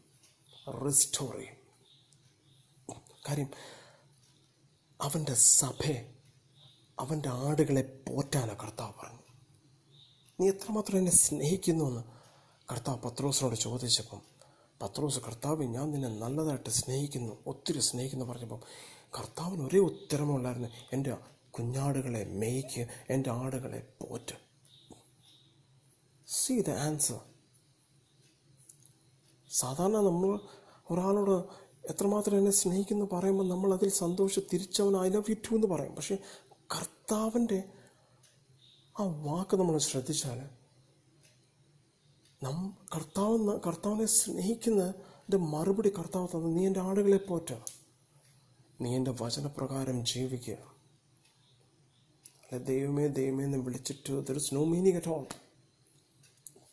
റിസ്റ്റോർ 0.87 1.37
ചെയ്യും. 1.37 1.57
കാര്യം 3.29 3.51
അവന്റെ 5.01 5.35
സഭയെ 5.35 6.15
അവന്റെ 7.01 7.29
ആടുകളെ 7.29 8.05
പോറ്റാനാണ് 8.09 8.59
കർത്താവ് 8.59 8.93
പറഞ്ഞു 8.93 9.23
നീ 10.41 10.49
എത്രമാത്രം 10.49 10.99
എന്നെ 10.99 11.13
സ്നേഹിക്കുന്നു 11.13 11.85
എന്ന് 11.85 12.03
കർത്താവ് 12.73 13.01
പത്രോസിനോട് 13.01 13.55
ചോദിച്ചപ്പം 13.55 14.32
പത്രോസ് 14.83 15.21
കർത്താവ് 15.21 15.65
ഞാൻ 15.65 15.91
നിന്നെ 15.91 16.09
നല്ലതായിട്ട് 16.09 16.71
സ്നേഹിക്കുന്നു 16.71 17.43
ഒത്തിരി 17.47 17.81
സ്നേഹിക്കുന്നു 17.81 18.25
പറഞ്ഞപ്പം 18.25 18.61
കർത്താവിന് 19.19 19.63
ഒരേ 19.63 19.79
ഉത്തരമുള്ളായിരുന്നു 19.79 20.69
എന്റെ 20.93 21.17
കുഞ്ഞാടുകളെ 21.51 22.25
മേയ്ക്ക് 22.25 22.87
എന്റെ 23.11 23.31
ആടുകളെ 23.31 23.81
പോറ്റ്. 24.01 24.35
സി 26.27 26.61
ദ 26.61 26.71
ആൻസർ 26.71 27.21
സാധാരണ 29.51 29.97
നമ്മൾ 29.97 30.41
ഒരാളോട് 30.91 31.37
എത്രമാത്രം 31.91 32.39
എന്നെ 32.39 32.51
സ്നേഹിക്കുന്നു 32.51 33.07
പറയുമ്പോൾ 33.13 33.49
നമ്മൾ 33.49 33.75
അതിൽ 33.75 33.89
സന്തോഷം 33.89 34.43
തിരിച്ചവൻ 34.53 34.97
ഐ 35.07 35.09
ലവ് 35.09 35.31
യു 35.31 35.35
ടു 35.35 35.55
എന്ന് 35.55 35.67
പറയും. 35.67 35.95
പക്ഷേ 35.95 36.17
കർത്താവിന്റെ 36.75 37.65
ആ 39.01 39.05
വാക്ക് 39.05 39.57
നമ്മൾ 39.57 39.79
ശ്രദ്ധിച്ചാൽ 39.79 40.62
നം 42.43 42.77
കർത്താവ് 42.97 43.61
കർത്താവിനെ 43.67 44.07
സ്നേഹിക്കുന്നതിന്റെ 44.07 45.37
മറുപടി 45.37 45.89
കർത്താവ് 45.89 46.29
തന്നു. 46.29 46.49
നീ 46.49 46.67
എന്റെ 46.67 46.81
ആളുകളെ 46.81 47.17
പോറ്റ. 47.17 47.55
നീ 48.81 48.97
എന്റെ 48.97 49.15
വചനപ്രകാരം 49.21 50.05
ജീവിക്കുക. 50.05 50.55
അല്ലെ 50.55 52.59
ദൈവമേ 52.59 53.07
ദൈവമേ 53.07 53.45
എന്ന് 53.45 53.59
വിളിച്ചിട്ട് 53.59 54.27
there 54.27 54.37
is 54.37 54.55
no 54.55 54.65
meaning 54.65 54.97
at 54.97 55.09
all 55.09 55.27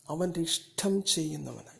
അവന്റെ 0.09 0.39
ഇഷ്ടം 0.39 1.03
ചെയ്യുന്നവനായി 1.03 1.79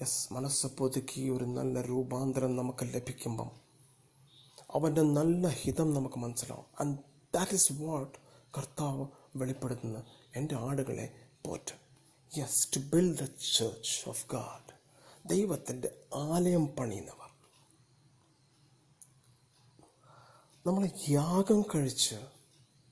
യെസ് 0.00 0.32
മനസ്സ് 0.32 0.66
പുതുക്കി 0.66 1.28
ഒരു 1.28 1.44
നല്ല 1.44 1.80
രൂപാന്തരം 1.80 2.56
നമുക്ക് 2.56 2.84
ലഭിക്കുമ്പം 2.84 3.50
അവന്റെ 4.74 5.02
നല്ല 5.02 5.48
ഹിതം 5.48 5.94
നമുക്ക് 5.94 6.16
മനസ്സിലാവും. 6.16 6.64
ആൻഡ് 6.80 6.98
ദാറ്റ് 7.34 7.52
ഈസ് 7.52 7.72
വാട്ട് 7.72 8.18
കർത്താവ് 8.58 9.06
വെളിപ്പെടുത്തുന്ന 9.36 10.02
എന്റെ 10.36 10.54
ആടുകളെ 10.54 11.14
Pat. 11.46 11.89
Yes 12.38 12.68
to 12.76 12.80
build 12.80 13.18
the 13.18 13.24
church 13.24 14.08
of 14.08 14.26
God 14.32 14.72
ദൈവത്തിന്റെ 15.28 15.90
ആലയം 16.14 16.66
പണിയുന്നവർ. 16.66 17.30
നമ്മൾ 20.66 20.90
യാഗം 21.08 21.62
കഴിച്ച് 21.62 22.14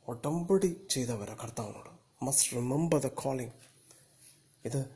ഉടമ്പടി 0.09 0.87
ചെയ്തവരെ 0.91 1.35
കർത്താവിനോട്. 1.35 1.91
മസ്റ്റ് 2.25 2.57
റിമെമ്പർ 2.57 3.01
ദ 3.01 3.07
കോളിംഗ് 3.07 3.53
ഇത് 4.65 4.91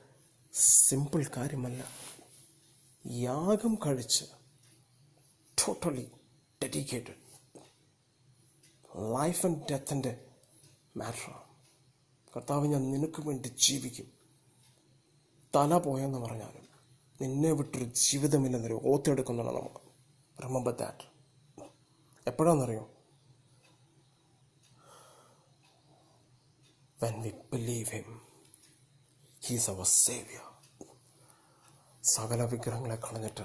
സിമ്പിൾ 0.54 1.30
കാര്യമല്ല. 1.36 1.84
യാഗം 3.06 3.74
കഴിച്ച് 3.86 4.24
ടോട്ടലി 5.58 6.10
ഡെഡിക്കേറ്റഡ് 6.62 7.16
ലൈഫ് 8.96 9.46
ആൻഡ് 9.46 9.62
ഡെത്തിന്റെ 9.70 10.24
മാറ്ററാണ് 10.96 11.42
കർത്താവ് 12.36 12.66
ഞാൻ 12.66 12.92
നിനക്ക് 12.92 13.22
വേണ്ടി 13.22 13.48
ജീവിക്കും. 13.48 14.21
തല 15.54 15.78
പോയെന്ന് 15.78 16.18
പറഞ്ഞാലും 16.18 16.58
നിന്നെ 17.20 17.52
വിട്ടൊരു 17.52 17.84
ജീവിതമില്ലെന്നൊരു 17.84 18.80
ഓത്തെടുക്കുന്നതാണ് 18.84 19.58
നമുക്ക്. 19.58 19.82
Remember 20.36 20.72
that 20.72 21.06
എപ്പോഴാണെന്നറിയോ 22.26 22.84
when 26.98 27.16
we 27.22 27.32
believe 27.52 27.88
him 27.90 28.08
he's 29.42 29.70
our 29.70 29.86
savior. 29.96 30.46
സകല 32.04 32.42
വിഗ്രഹങ്ങളെ 32.44 32.96
കളഞ്ഞിട്ട് 32.96 33.44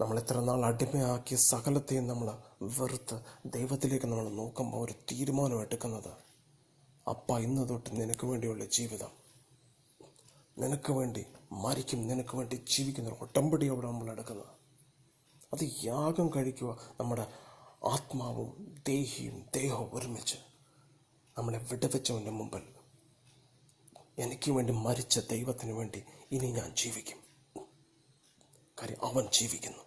നമ്മൾ 0.00 0.18
ഇത്ര 0.18 0.38
നാൾ 0.38 0.64
അടിമയാക്കിയ 0.66 1.36
സകലത്തെയും 1.36 2.06
നമ്മൾ 2.06 2.28
വെറുത്ത് 2.78 3.16
ദൈവത്തിലേക്ക് 3.46 4.06
നമ്മൾ 4.06 4.28
നോക്കുമ്പോൾ 4.28 4.82
ഒരു 4.84 4.94
തീരുമാനം 5.10 5.62
എടുക്കുന്നത് 5.62 6.12
അപ്പ 7.06 7.38
ഇന്ന് 7.38 7.68
തൊട്ട് 7.68 7.90
നിനക്ക് 8.00 8.26
വേണ്ടിയുള്ള 8.26 8.64
ജീവിതം 8.64 9.12
നിനക്ക് 10.58 10.92
വേണ്ടി 10.92 11.26
മരിക്കും 11.52 12.06
നിനക്ക് 12.06 12.36
വേണ്ടി 12.36 12.54
ജീവിക്കുന്ന 12.54 13.08
ഒരു 13.08 13.16
ഒട്ടമ്പടിയോടെ 13.20 13.86
നമ്മൾ 13.86 14.12
എടുക്കുന്നത്. 14.12 14.46
അത് 15.52 15.84
യാഗം 15.84 16.30
കഴിക്കുക 16.36 16.78
നമ്മുടെ 17.00 17.28
ആത്മാവും 17.84 18.76
ദേഹിയും 18.86 19.46
ദേഹവും 19.54 19.90
ഒരുമിച്ച് 19.94 20.36
നമ്മളെ 21.38 21.58
വിടവെച്ചവന്റെ 21.58 22.30
മുമ്പിൽ. 22.30 22.62
എനിക്ക് 24.18 24.50
വേണ്ടി 24.50 24.72
മരിച്ച 24.72 25.18
ദൈവത്തിന് 25.18 25.72
വേണ്ടി 25.72 26.04
ഇനി 26.32 26.52
ഞാൻ 26.52 26.74
ജീവിക്കും. 26.76 27.18
കാര്യം 28.82 29.04
അവൻ 29.04 29.28
ജീവിക്കുന്നു. 29.40 29.78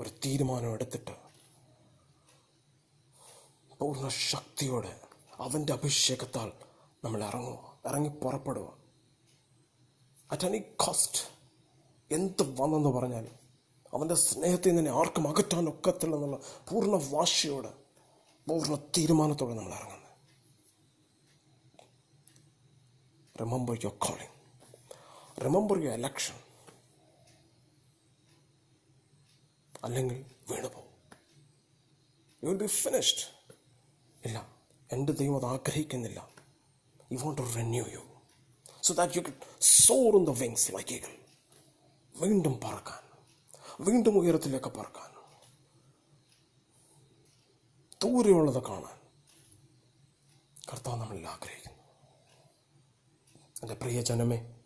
ഒരു 0.00 0.08
തീരുമാനം 0.08 0.72
എടുത്തിട്ട് 0.72 1.16
പൂർണ 3.78 4.08
ശക്തിയോടെ 4.08 5.00
അവന്റെ 5.34 5.72
അഭിഷേകത്താൽ 5.72 6.52
നമ്മൾ 7.04 7.24
ഇറങ്ങുക 7.24 7.78
ഇറങ്ങി 7.86 8.08
പുറപ്പെടുക. 8.08 8.85
അറ്റ് 10.30 10.46
എനി 10.46 10.58
കോസ്റ്റ് 10.76 11.20
എന്ത് 12.10 12.62
വന്നെന്ന് 12.62 12.88
പറഞ്ഞാലും 12.88 13.34
അവന്റെ 13.94 14.14
സ്നേഹത്തിൽ 14.14 14.74
നിന്നെ 14.74 14.90
ആർക്കും 14.90 15.28
അകറ്റാൻ 15.28 15.68
ഒക്കത്തില്ല 15.68 16.14
എന്നുള്ള 16.14 16.40
പൂർണ 16.68 16.96
വാശിയോടെ 17.10 17.72
പൂർണ 18.48 18.74
തീരുമാനത്തോടെ 18.74 19.54
നമ്മൾ 19.54 19.72
ഇറങ്ങുന്നത് 19.72 20.04
remember 23.40 23.74
your 23.84 23.96
calling 23.98 24.34
remember 25.44 25.78
your 25.78 25.92
election 25.92 26.36
അല്ലെങ്കിൽ 29.84 30.24
വീണു 30.50 30.68
പോകും. 30.68 30.92
യു 32.42 32.48
വിൽ 32.48 32.56
ബി 32.56 32.66
ഫിനിഷ്ഡ് 32.66 33.24
ഇല്ല 34.26 34.38
എന്റെ 34.92 35.12
ദൈവം 35.12 35.36
അത് 35.36 35.46
ആഗ്രഹിക്കുന്നില്ല. 35.46 36.28
You 37.12 37.18
want 37.18 37.42
to 37.42 37.46
renew 37.56 37.84
you 37.92 38.02
so 38.86 38.94
that 38.94 39.18
you 39.18 39.22
soar 39.60 40.16
in 40.16 40.24
the 40.24 40.28
wings 40.28 40.72
like 40.72 40.94
eagle 40.94 41.16
വീണ്ടും 42.20 42.60
പറക്കാൻ. 42.64 43.02
വീണ്ടും 43.80 44.18
ഉയരത്തിലേക്ക് 44.18 44.66
പറക്കാൻ. 44.66 45.10
ദൂരെയുള്ളത് 48.04 48.62
കാണാൻ 48.62 49.00
കർത്താവ് 50.72 51.00
നമ്മളിൽ 51.00 51.26
ആഗ്രഹിക്കുന്നു. 51.26 51.82
എന്റെ 53.62 53.74
പ്രിയ 53.74 54.00
ജനമേ 54.00 54.62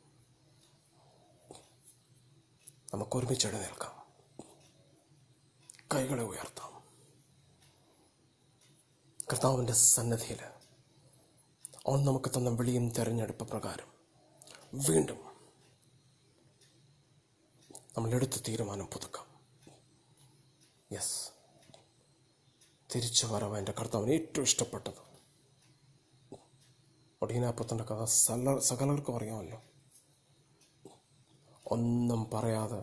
നമുക്ക് 2.94 3.16
ഒരുമിച്ച് 3.16 3.46
എഴുന്നേൽക്കാം 3.46 4.02
കൈകളെ 5.94 6.22
ഉയർത്താം. 6.22 6.84
കർത്താവിന്റെ 9.32 9.72
സന്നദ്ധിയിൽ 9.72 10.42
അവൻ 11.88 12.04
നമുക്ക് 12.04 12.28
തന്ന 12.28 12.50
വിളിയും 12.50 12.90
തെരഞ്ഞെടുപ്പ് 12.90 13.48
പ്രകാരം 13.48 13.99
വീണ്ടും 14.74 15.16
നമ്മൾ 17.96 18.14
എടുത്ത 18.14 18.42
തീരുമാനം 18.48 18.86
പുതുക്കാം. 18.86 19.26
യെസ് 20.92 21.30
തിരിച്ചു 22.94 23.26
വരവ് 23.26 23.58
എന്റെ 23.58 23.72
കർത്താവിന് 23.72 24.12
ഏറ്റവും 24.12 24.44
ഇഷ്ടപ്പെട്ടത്. 24.44 25.10
ഒടീനാപ്പത്തിന്റെ 27.22 27.84
കഥ 27.84 28.04
സല 28.04 28.58
സകലർക്കും 28.58 29.16
അറിയാമല്ലോ. 29.16 29.62
ഒന്നും 31.66 32.30
പറയാതെ 32.34 32.82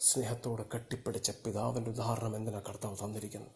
സ്നേഹത്തോടെ 0.00 0.64
കെട്ടിപ്പിടിച്ച 0.74 1.30
പിതാവിന്റെ 1.30 1.90
ഉദാഹരണം 1.90 2.36
എന്തിനാ 2.36 2.60
കർത്താവ് 2.60 2.96
തന്നിരിക്കുന്നത്? 3.04 3.52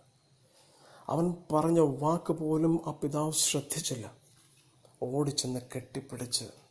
അവൻ 1.09 1.35
പറഞ്ഞ 1.53 1.81
വാക്ക് 1.81 2.33
പോലും 2.33 2.83
ആ 2.87 2.91
പിതാവ് 2.91 3.33
ശ്രദ്ധിച്ചില്ല. 3.33 4.17
ഓടിച്ചെന്ന് 5.03 5.61
കെട്ടിപ്പിടിച്ച് 5.75 6.64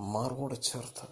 മാർവോട് 0.00 0.62
ചേർത്ത് 0.62 1.06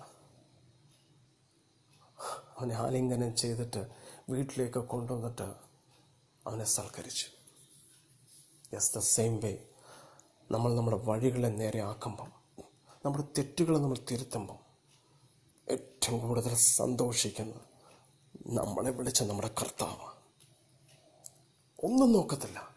അവനെ 2.58 2.74
ആലിംഗനം 2.74 3.36
ചെയ്തിട്ട് 3.36 3.88
വീട്ടിലേക്ക് 4.30 4.78
കൊണ്ടുവന്നിട്ട് 4.78 5.54
അവനെ 6.46 6.64
സൽക്കരിച്ചു. 6.64 7.26
യെസ് 8.74 8.94
ദ 8.94 8.98
സെയിം 8.98 9.40
വേ 9.40 9.68
നമ്മൾ 10.50 10.74
നമ്മുടെ 10.74 10.96
വഴികളെ 10.96 11.48
നേരെ 11.48 11.80
ആക്കുമ്പം 11.80 12.32
നമ്മുടെ 13.04 13.24
തെറ്റുകളെ 13.38 13.78
നമ്മൾ 13.78 13.98
തിരുത്തുമ്പം 14.10 14.58
ഏറ്റവും 15.70 16.20
കൂടുതൽ 16.20 16.54
സന്തോഷിക്കുന്നത് 16.54 17.60
നമ്മളെ 18.46 18.90
വിളിച്ച 18.90 19.22
നമ്മുടെ 19.22 19.48
കർത്താവ്. 19.48 20.18
ഒന്നും 21.84 22.12
നോക്കത്തില്ല. 22.12 22.76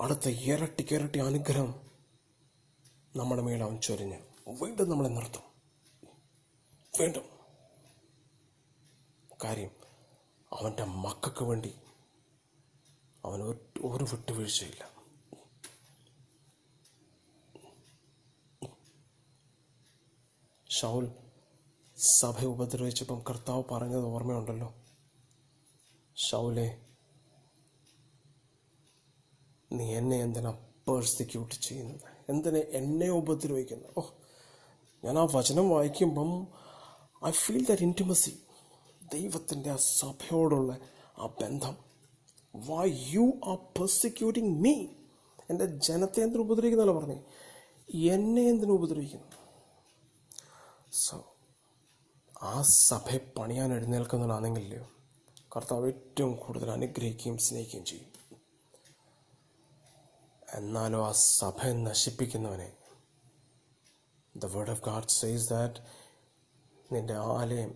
അടുത്ത 0.00 0.28
ഇരട്ടിക്ക് 0.28 0.94
ഇരട്ടി 0.94 1.18
അനുഗ്രഹം 1.18 1.74
നമ്മുടെ 3.16 3.42
മേൽ 3.42 3.62
അവൻ 3.62 3.80
ചൊരിഞ്ഞ്. 3.80 4.33
വീണ്ടും 4.48 4.90
നമ്മളെ 4.90 5.08
നിർത്തും. 5.08 5.42
വീണ്ടും. 7.00 7.22
കാര്യം 9.44 9.70
അവന്റെ 10.52 10.84
മക്കൾക്ക് 10.84 11.44
വേണ്ടി 11.44 11.74
അവൻ 13.24 13.42
ഒരു- 13.42 14.06
വിട്ടുവീഴ്ചയില്ല. 14.14 14.94
ഷൗൽ 20.70 21.12
സഭ 21.96 22.44
ഉപദ്രവിച്ചപ്പം 22.44 23.24
കർത്താവ് 23.30 23.64
പറഞ്ഞത് 23.70 24.04
ഓർമ്മയുണ്ടല്ലോ. 24.04 24.74
ഷൗലെ 26.16 26.86
നീ 29.72 29.94
എന്നെ 29.94 30.16
എന്തിനാ 30.16 30.50
പേഴ്സിക്യൂട്ട് 30.88 31.54
ചെയ്യുന്നത്? 31.54 32.00
എന്തിനെ 32.28 32.60
എന്നെ 32.60 33.08
ഉപദ്രവിക്കുന്നത്? 33.08 33.92
ഓ 33.96 34.02
ഞാൻ 35.04 35.18
ആ 35.18 35.26
വചനം 35.34 35.70
വായിക്കുമ്പം 35.70 36.48
ഐ 37.26 37.30
ഫീൽ 37.30 37.66
ദറ്റ് 37.66 37.82
ഇന്റിമസി 37.82 38.38
ദൈവത്തിന്റെ 39.14 39.70
ആ 39.70 39.76
സഭയോടുള്ള 39.76 40.78
ആ 41.18 41.26
ബന്ധം. 41.26 41.76
Why 42.56 42.90
you 43.10 43.32
are 43.44 43.56
persecuting 43.56 44.60
me 44.60 44.86
എന്റെ 45.50 45.66
ജനത്തെ 45.66 46.20
എന്തിനു 46.20 46.42
ഉപദ്രവിക്കുന്നല്ലോ 46.42 46.98
പറഞ്ഞേ. 46.98 47.22
എന്നെ 48.12 48.42
എന്തിനു 48.42 48.72
ഉപദ്രവിക്കുന്നു? 48.72 49.26
സോ 50.92 51.36
ആ 52.42 52.62
സഭയെ 52.62 53.18
പണിയാൻ 53.38 53.72
എഴുന്നേൽക്കുന്നതാണെങ്കിലോ 53.72 54.90
കർത്താവ് 55.56 55.86
ഏറ്റവും 55.86 56.36
കൂടുതൽ 56.36 56.70
അനുഗ്രഹിക്കുകയും 56.70 57.38
സ്നേഹിക്കുകയും 57.38 57.84
ചെയ്യും. 57.84 58.40
എന്നാലും 60.54 61.06
ആ 61.06 61.12
സഭയെ 61.12 61.72
നശിപ്പിക്കുന്നവനെ 61.72 62.72
The 64.35 64.49
word 64.55 64.73
of 64.75 64.83
God 64.89 65.15
says 65.19 65.47
that 65.47 65.81
നിന്റെ 66.91 67.17
ആലയം 67.37 67.73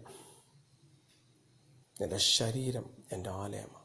നിന്റെ 2.01 2.19
ശരീരം 2.29 2.88
എൻ്റെ 3.10 3.32
ആലയമാണ് 3.43 3.82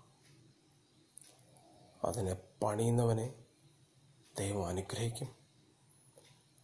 അതിനെ 2.02 2.34
പണിയുന്നവനെ 2.62 3.28
ദൈവം 4.36 4.64
അനുഗ്രഹിക്കും 4.66 5.30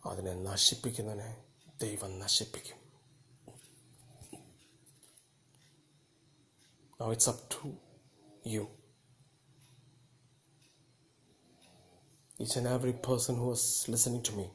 അതിനെ 0.02 0.32
നശിപ്പിക്കുന്നവനെ 0.48 1.30
ദൈവം 1.78 2.10
നശിപ്പിക്കും 2.18 2.80
Now 7.00 7.10
it's 7.10 7.28
up 7.28 7.48
to 7.50 7.76
you. 8.44 8.68
Each 12.38 12.56
and 12.56 12.66
every 12.66 12.92
person 12.94 13.36
who 13.36 13.52
is 13.52 13.84
listening 13.88 14.22
to 14.22 14.32
me. 14.32 14.46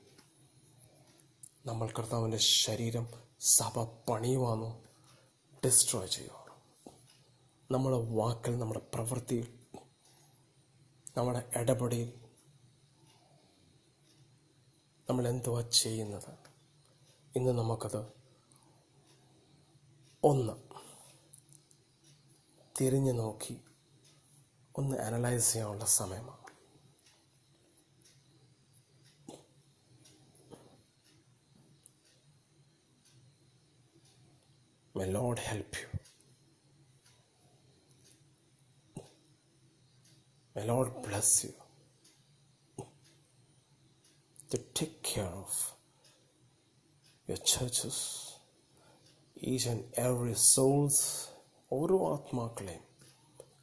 നമ്മൾ 1.66 1.90
കർത്താവിന്റെ 1.90 2.36
ശരീരം 2.36 3.06
സഭ 3.40 3.84
പണിയുവാനോ 3.84 4.82
ഡിസ്ട്രോയ് 5.64 6.08
ചെയ്യുവാനോ. 6.08 6.54
നമ്മുടെ 7.70 7.96
വാക്കിൽ 7.96 8.58
നമ്മുടെ 8.58 8.80
പ്രവൃത്തിയിൽ 8.94 9.58
നമ്മുടെ 11.16 11.50
ഇടപെടിയിൽ 11.56 12.12
നമ്മൾ 15.08 15.28
എന്തുവാ 15.28 15.60
ചെയ്യുന്നത്? 15.60 16.32
ഇന്ന് 17.36 17.52
നമുക്കത് 17.52 18.12
ഒന്ന് 20.24 20.52
തിരിഞ്ഞു 22.80 23.12
നോക്കി 23.12 23.60
ഒന്ന് 24.78 24.96
അനലൈസ് 24.96 25.52
ചെയ്യാനുള്ള 25.52 25.84
സമയമാണ്. 25.84 26.43
May 34.98 35.06
Lord 35.06 35.38
help 35.52 35.70
you. 35.70 36.00
May 40.56 40.64
Lord 40.66 40.90
bless 41.06 41.46
you. 41.46 41.52
To 44.54 44.58
take 44.82 44.96
care 45.16 45.32
of 45.32 45.50
your 47.28 47.38
churches, 47.38 47.98
each 49.46 49.68
and 49.68 49.82
every 50.06 50.34
souls, 50.56 51.28
ഓരോ 51.72 52.14
ആത്മാക്കളെയും 52.14 52.84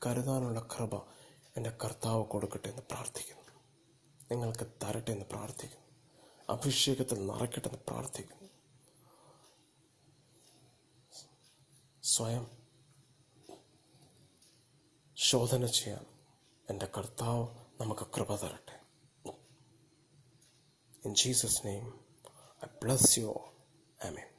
കരുതാനുള്ള 0.06 0.60
കൃപ 0.60 0.96
എന്റെ 1.58 1.70
കർത്താവ് 1.70 2.26
കൊടുക്കട്ടെ 2.26 2.70
എന്ന് 2.70 2.82
പ്രാർത്ഥിക്കുന്നു. 2.82 3.60
നിങ്ങൾക്ക് 4.32 4.65
തരട്ടെ 4.84 5.12
എന്ന് 5.12 5.26
പ്രാർത്ഥിക്കുന്നു. 5.26 5.88
അഭിഷേകത്തിൽ 6.50 7.26
നിറയ്ക്കട്ടെ 7.26 7.67
എന്ന് 7.67 7.80
പ്രാർത്ഥിക്കുന്നു. 7.88 8.41
സ്വയം 12.04 12.46
ശോധന 15.18 15.66
ചെയ്യാൻ 15.66 16.06
എന്റെ 16.70 16.86
കർത്താവ് 16.86 17.48
നമുക്ക് 17.82 18.08
കൃപ 18.08 18.36
തരട്ടെ. 18.36 18.76
In 21.06 21.16
Jesus 21.16 21.68
name 21.68 21.86
I 22.66 22.68
bless 22.84 23.20
you 23.20 23.32
amen 24.06 24.31